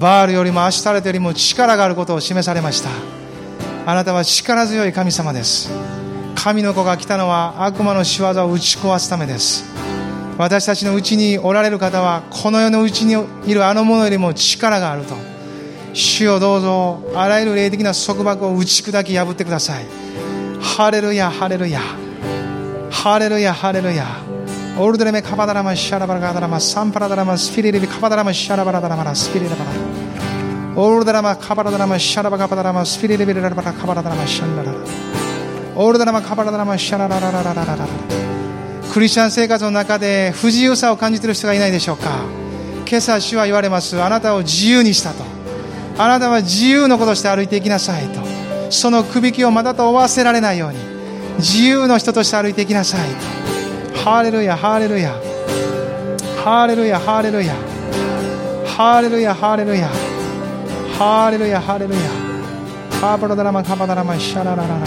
[0.00, 2.88] バールよりもアシュタレトよりも力があることを示されました。
[3.84, 5.70] あなたは力強い神様です。
[6.34, 9.66] 神の子が来たのは悪魔の仕業を打ち壊すためです。
[10.38, 15.14] 私たちのうちにおられる方はこの世のうちにいるあの者よりも力があると。
[15.92, 19.84] 主をどうぞあらゆる霊的な束縛を打ち砕き破ってください。
[20.58, 21.82] ハレルヤハレルヤ。
[23.00, 24.04] ハレルヤハレルヤ
[24.76, 29.70] オールデレメカバダラマシャラバラガダラマサンパラダラマスピリリビカバダラマシャラバラダラマラスピリリバラ
[30.74, 34.72] オールデラマカバラダラマシャラバカバダラマスピリリビラバラカバラダラマシャンダラ
[35.76, 37.86] オールデラマカバラダラマシャララララララララ
[38.92, 42.24] クリスチャン生活の中で不自由さを感じている人がいないでしょうか
[42.84, 45.22] 今朝主は言われますあなたを自由にしたと
[45.98, 48.20] あなたは自由のことして歩いていきなさいと
[48.72, 50.97] そのくびきをまたと負わせられないように
[51.38, 53.00] 自由の人として歩いていきなさい。
[53.94, 55.12] ハーレルヤハーレルヤ。
[56.44, 57.54] ハーレルヤハーレルヤ。
[58.66, 59.88] ハーレルヤハーレルヤ。
[60.98, 62.00] ハーレルヤハーレルヤ。
[63.00, 64.86] ハーパラダラマカパダラマシャララララ。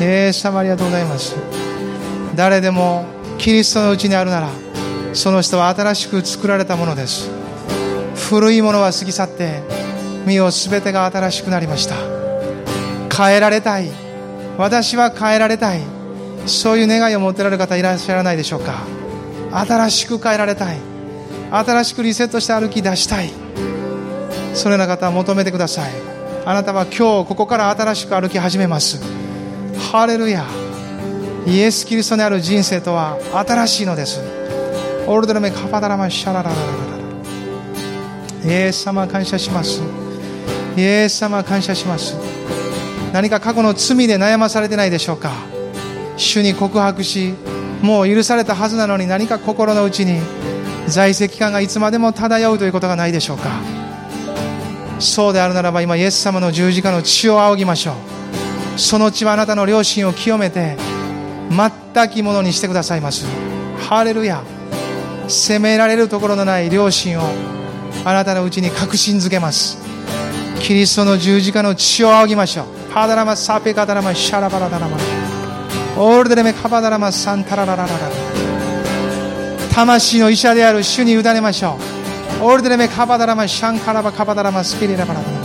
[0.00, 1.34] えー、様ありがとうございます。
[2.36, 3.04] 誰でも
[3.38, 4.48] キリストのうちにあるなら
[5.12, 7.28] その人は新しく作られたものです。
[8.28, 9.62] 古いものは過ぎ去って
[10.26, 11.96] 身を全てが新しくなりました。
[13.16, 14.03] 変えられたい。
[14.58, 15.80] 私は変えられたい。
[16.46, 18.82] そういう願いを持ってられる方いらっしゃらないでしょうか。
[19.52, 20.78] 新しく変えられたい。
[21.50, 23.30] 新しくリセットして歩き出したい。
[24.54, 25.92] そのような方は求めてください。
[26.44, 29.00] あなたは今日ここから新しく歩き始めます。
[29.92, 30.44] ハレルヤ。
[31.46, 34.20] イエス・キリストにある人生とは新しいのです。
[35.06, 36.62] オールドラメカパダラマシャララララ
[38.44, 38.50] ラ。
[38.50, 39.82] イエス様感謝します。
[40.76, 42.16] イエス様感謝します。
[43.14, 45.30] 何か過去の罪で悩まされてないでしょうか？
[46.16, 47.34] 主に告白し
[47.80, 50.20] もう許されたはずなのに何か心の内に
[50.88, 53.60] 在籍感がいつまでも漂うということがないでしょうか？
[54.98, 58.80] そうであるならば今イエス様の十字架の血を仰ぎましょう。
[58.80, 60.76] その血はあなたの良心を清めて
[61.94, 63.26] 全きものにしてくださいます。
[63.88, 64.42] ハレルヤ。
[65.28, 67.22] 責められるところのない良心を
[68.04, 69.78] あなたのうちに確信づけます。
[70.60, 72.83] キリストの十字架の血を仰ぎましょう。
[72.94, 74.96] ハダラマサペカダラマシャラバラダラマ
[75.98, 77.98] オールデレメカバダラマサンタラララララ
[79.74, 81.76] 魂の医者である主に委ねましょ
[82.40, 85.36] うオールデレメカバダラマシャンカラバカバダラマスピリラバラダラ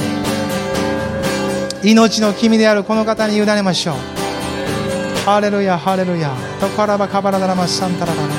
[1.84, 3.96] 命の君であるこの方に委ねましょう
[5.26, 6.32] ハレルヤハレルヤ
[6.62, 8.34] トカラバカバラダラマサンタララララ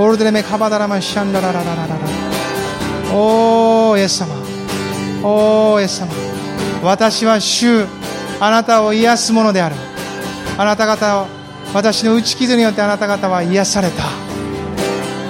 [0.00, 1.96] オールデレメカバダラマシャンダララララララ
[3.14, 4.34] おーイエス様
[5.22, 6.33] おーイエス様
[6.84, 7.86] 私は主
[8.40, 9.76] あなたを癒すものである
[10.58, 11.26] あなた方を
[11.72, 14.04] 私の打ち傷によってあなた方は癒された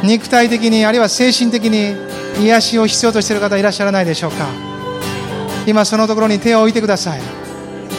[0.02, 1.94] 肉体的にあるいは精神的に
[2.44, 4.48] 癒しを必要としている方いらっしゃらないでしょうか
[5.66, 7.20] 今そのところに手を置いてください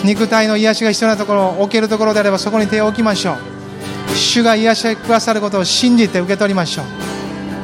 [0.03, 6.85] 肉体の癒しが必要なところ置けるところであればそこに手を置きましょう主が癒してくださることを信じて受け取りましょう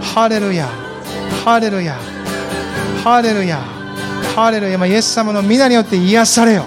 [0.04, 0.68] ハレルヤ
[1.46, 1.96] ハレルヤ
[3.04, 3.81] ハレルヤ
[4.36, 6.66] ハレルヤイエス様の皆によって癒されよ。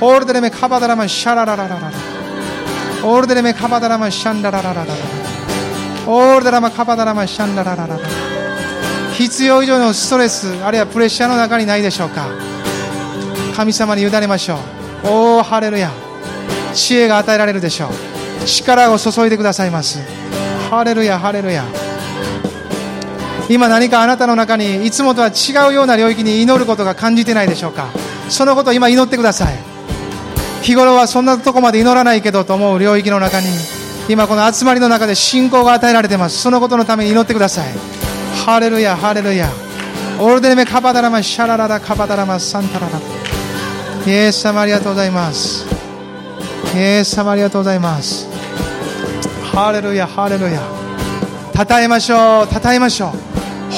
[0.00, 1.90] オールデレメカバダラマシャラララララ。
[3.04, 4.86] オールデレメカバダラマシャンラララララ。
[4.86, 4.94] ラ
[6.06, 7.96] オールデラマカバダラマシャンララララ。
[7.96, 8.00] ラ
[9.16, 12.26] 必要以上のストレスあるいはプレッシャーの中にないでしょうか。
[13.54, 14.56] 神様に委ねましょ
[15.04, 15.08] う。
[15.08, 15.90] おおハレルヤ。
[16.72, 18.44] 知恵が与えられるでしょう。
[18.46, 20.00] 力を注いでくださいます。
[20.70, 21.64] ハレルヤハレルヤ。
[23.48, 27.88] 今何かあなたの中にいつもとは違うような領域に祈ることが感じてないでしょうか。
[28.28, 29.58] そのことを今祈ってください。
[30.62, 33.48] 日頃はそんなとこまで祈らないけどと思う領域の中に
[34.08, 36.40] 今この集まりの中で信仰が与えられてます。
[36.40, 37.68] そのことのために祈ってください。
[38.46, 39.48] ハレルヤハレルヤ。
[40.18, 43.00] オールデレメカバダラマシャラララカバダラマサンタララ。
[44.06, 45.66] イエス様ありがとうございます。
[46.74, 48.26] イエス様ありがとうございます。
[49.52, 50.62] ハレルヤハレルヤ。
[51.54, 53.23] 称えましょう称えましょう。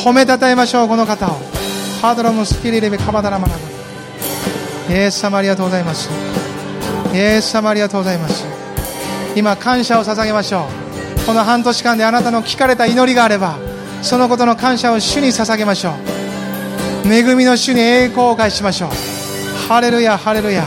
[0.04, 1.30] 褒めたたえましょうこの方を。
[2.00, 3.54] ハードロムスピリレベカバダラマナ
[4.88, 6.08] イエス様ありがとうございます。
[7.12, 8.44] イエス様ありがとうございます。
[9.34, 10.66] 今感謝を捧げましょ
[11.22, 11.26] う。
[11.26, 13.58] この半年間であなたの聞かれた祈りがあれば
[14.02, 15.94] そのことの感謝を主に捧げましょ
[17.04, 17.12] う。
[17.12, 18.90] 恵みの主に栄光を返しましょう。
[19.68, 20.64] ハレルヤハレルヤ。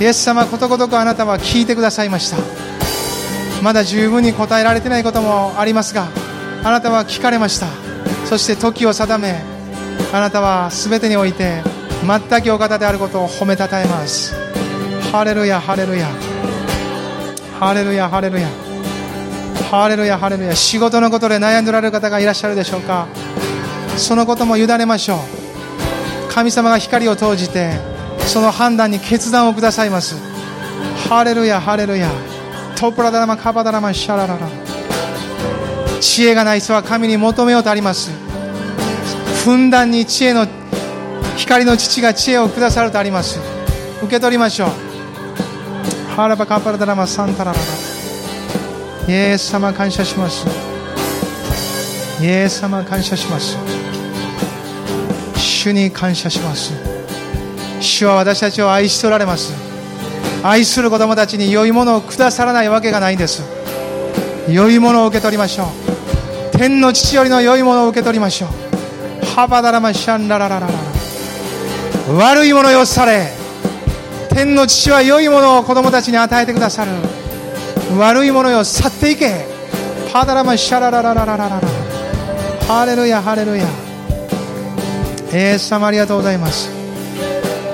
[0.00, 2.36] イエス様ことごとくあなたは聞いてくださいました。
[3.62, 6.08] まだ十分に答えられてないこともありますが
[6.64, 7.81] あなたは聞かれました。
[8.32, 9.42] そして時を定め
[10.10, 11.62] あなたは全てにおいて
[12.02, 14.34] 全くお方であることを褒めたたえます。
[15.12, 16.08] ハレルヤハレルヤ。
[17.60, 18.48] ハレルヤハレルヤ。
[19.70, 20.56] ハレルヤハレルヤ。
[20.56, 23.06] 仕事のことで悩んでおられる方がいらっしゃるでしょうか。
[23.98, 25.18] そのことも委ねましょう。
[26.32, 27.72] 神様が光を投じて
[28.20, 30.16] その判断に決断をくださいます。
[31.06, 32.10] ハレルヤハレルヤ。
[32.76, 34.48] トプラダラマカバダラマシャラララ。
[36.00, 38.21] 知恵がない人は神に求めようとあります。
[39.44, 40.46] ふんだんに知恵の
[41.36, 43.40] 光の父が知恵をくださるとあります。
[44.00, 44.68] 受け取りましょう。
[46.14, 47.64] ハラバカパラダラマサンタラララ。
[49.08, 50.46] イエス様感謝します。
[52.22, 53.56] イエス様感謝します。
[55.36, 56.72] 主に感謝します。
[57.80, 59.52] 主は私たちを愛しておられます。
[60.44, 63.42] 愛する子供たちに良いものをくださらないわけがないんです。
[64.48, 66.58] 良いものを受け取りましょう。
[66.58, 68.71] 天の父よりの良いものを受け取りましょう。
[69.34, 70.72] ハバダラマシャンラララララ。
[72.18, 73.30] 悪いものよされ。
[74.28, 76.90] 天の父は良いものを子供たちに与えてくださる。
[77.98, 79.46] 悪いものよ去っていけ。
[80.12, 81.60] パダラマシャラララララララ。
[82.68, 83.64] ハレルヤハレルヤ。
[83.64, 83.68] イ
[85.32, 86.70] エス様ありがとうございます。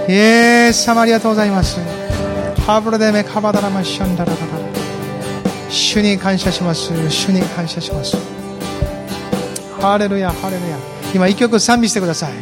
[0.09, 1.81] イエス様ありがとうございます。
[2.65, 4.47] ハブルデメカバダラマシャンダラララ。
[5.69, 6.93] 主に感謝します。
[7.11, 8.17] 主に感謝します。
[9.81, 10.97] ハレルヤハレルヤ。
[11.15, 12.33] 今一曲賛美してください。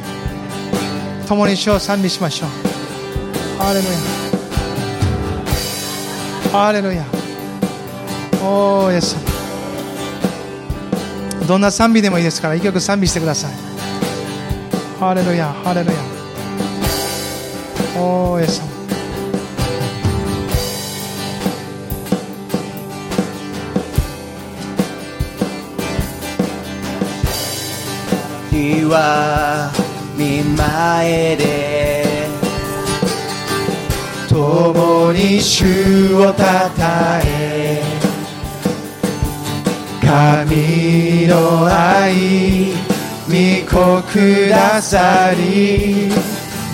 [1.26, 2.50] 共に主を賛美しましょう。
[3.58, 3.92] ハレルヤ。
[6.52, 7.04] ハレルヤ。
[8.42, 9.16] おーイエス。
[11.46, 13.52] どんな賛美でもいいですから一曲賛美してください。
[14.98, 15.98] ハレルヤハレルヤ。
[18.00, 18.75] おーイエス様。
[28.84, 29.70] は
[30.16, 32.04] 見前で
[34.28, 37.82] 共に主をたたえ。
[40.00, 42.72] 神の愛
[43.26, 46.10] 御子くださり。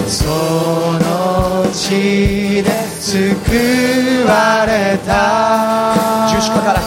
[0.06, 2.70] その地で
[3.00, 6.28] 救われた。
[6.28, 6.80] 十字架から。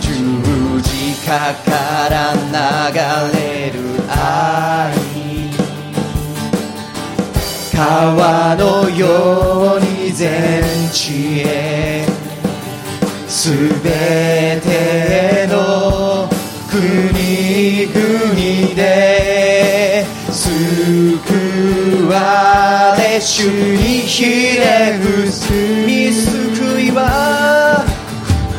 [0.00, 1.30] 十字架
[1.64, 3.39] から流れ
[7.80, 10.62] 川のように全
[10.92, 12.04] 地へ
[13.26, 13.50] す
[13.82, 16.28] べての
[16.68, 25.50] 国々で救われ主にひれ伏す。
[25.86, 27.82] 見救いは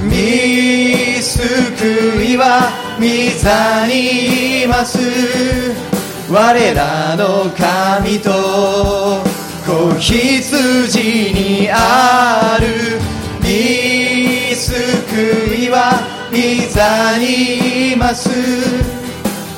[0.01, 0.90] 見
[1.31, 2.69] 救いは
[2.99, 3.05] 御
[3.39, 4.99] 座にいます。
[6.29, 9.23] 我らの神と
[9.65, 12.99] 子羊にある。
[13.39, 16.37] 見救いは御
[16.69, 18.29] 座にいます。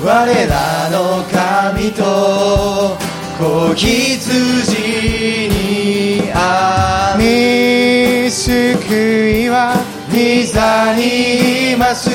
[0.04, 2.96] 我らの神と
[3.40, 7.24] 子羊にある。
[7.24, 12.11] 見救いは御座にいます。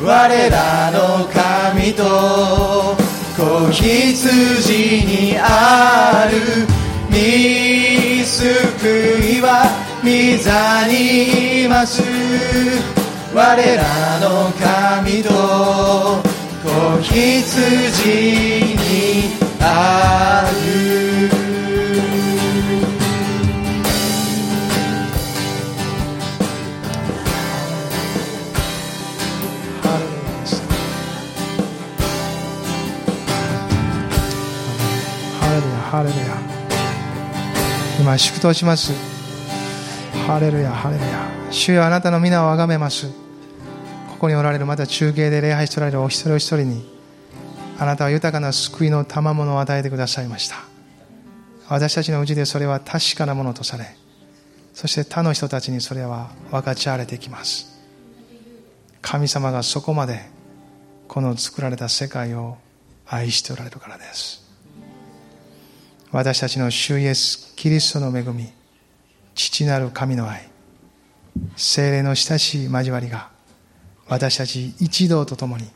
[0.00, 2.96] 我らの神と
[3.36, 6.68] 子羊にある。
[7.10, 9.66] 見救いは
[10.04, 12.00] 御座にいます。
[13.34, 16.22] 我らの神と
[16.62, 21.47] 子羊にある。
[35.90, 36.36] ハレルヤ。
[37.98, 38.92] 今祝祷します。
[40.26, 41.26] ハレルヤハレルヤ。
[41.50, 43.08] 主よあなたの皆をあがめます。
[44.10, 46.86] ここにおられるまた中継で礼拝しておられるお一人お一人に
[47.78, 50.56] あなたは豊かな救いの賜物を与えてくださいました。
[51.70, 53.86] 私たちのうちでそれは確かなものとされ
[54.74, 57.80] そして他の人たちにそれは分かち合われていきます。
[59.00, 60.28] 神様がそこまで
[61.08, 62.58] この作られた世界を
[63.06, 64.37] 愛しておられるからです。
[66.10, 68.50] 私たちの主イエスキリストの恵み
[69.34, 70.48] 父なる神の愛
[71.56, 73.30] 精霊の親しい交わりが
[74.08, 75.68] 私たち一同と共に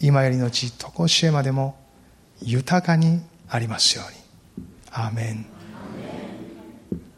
[0.00, 1.76] 今よりのちとこしえまでも
[2.42, 4.26] 豊かにありますように。
[4.90, 5.55] アーメン。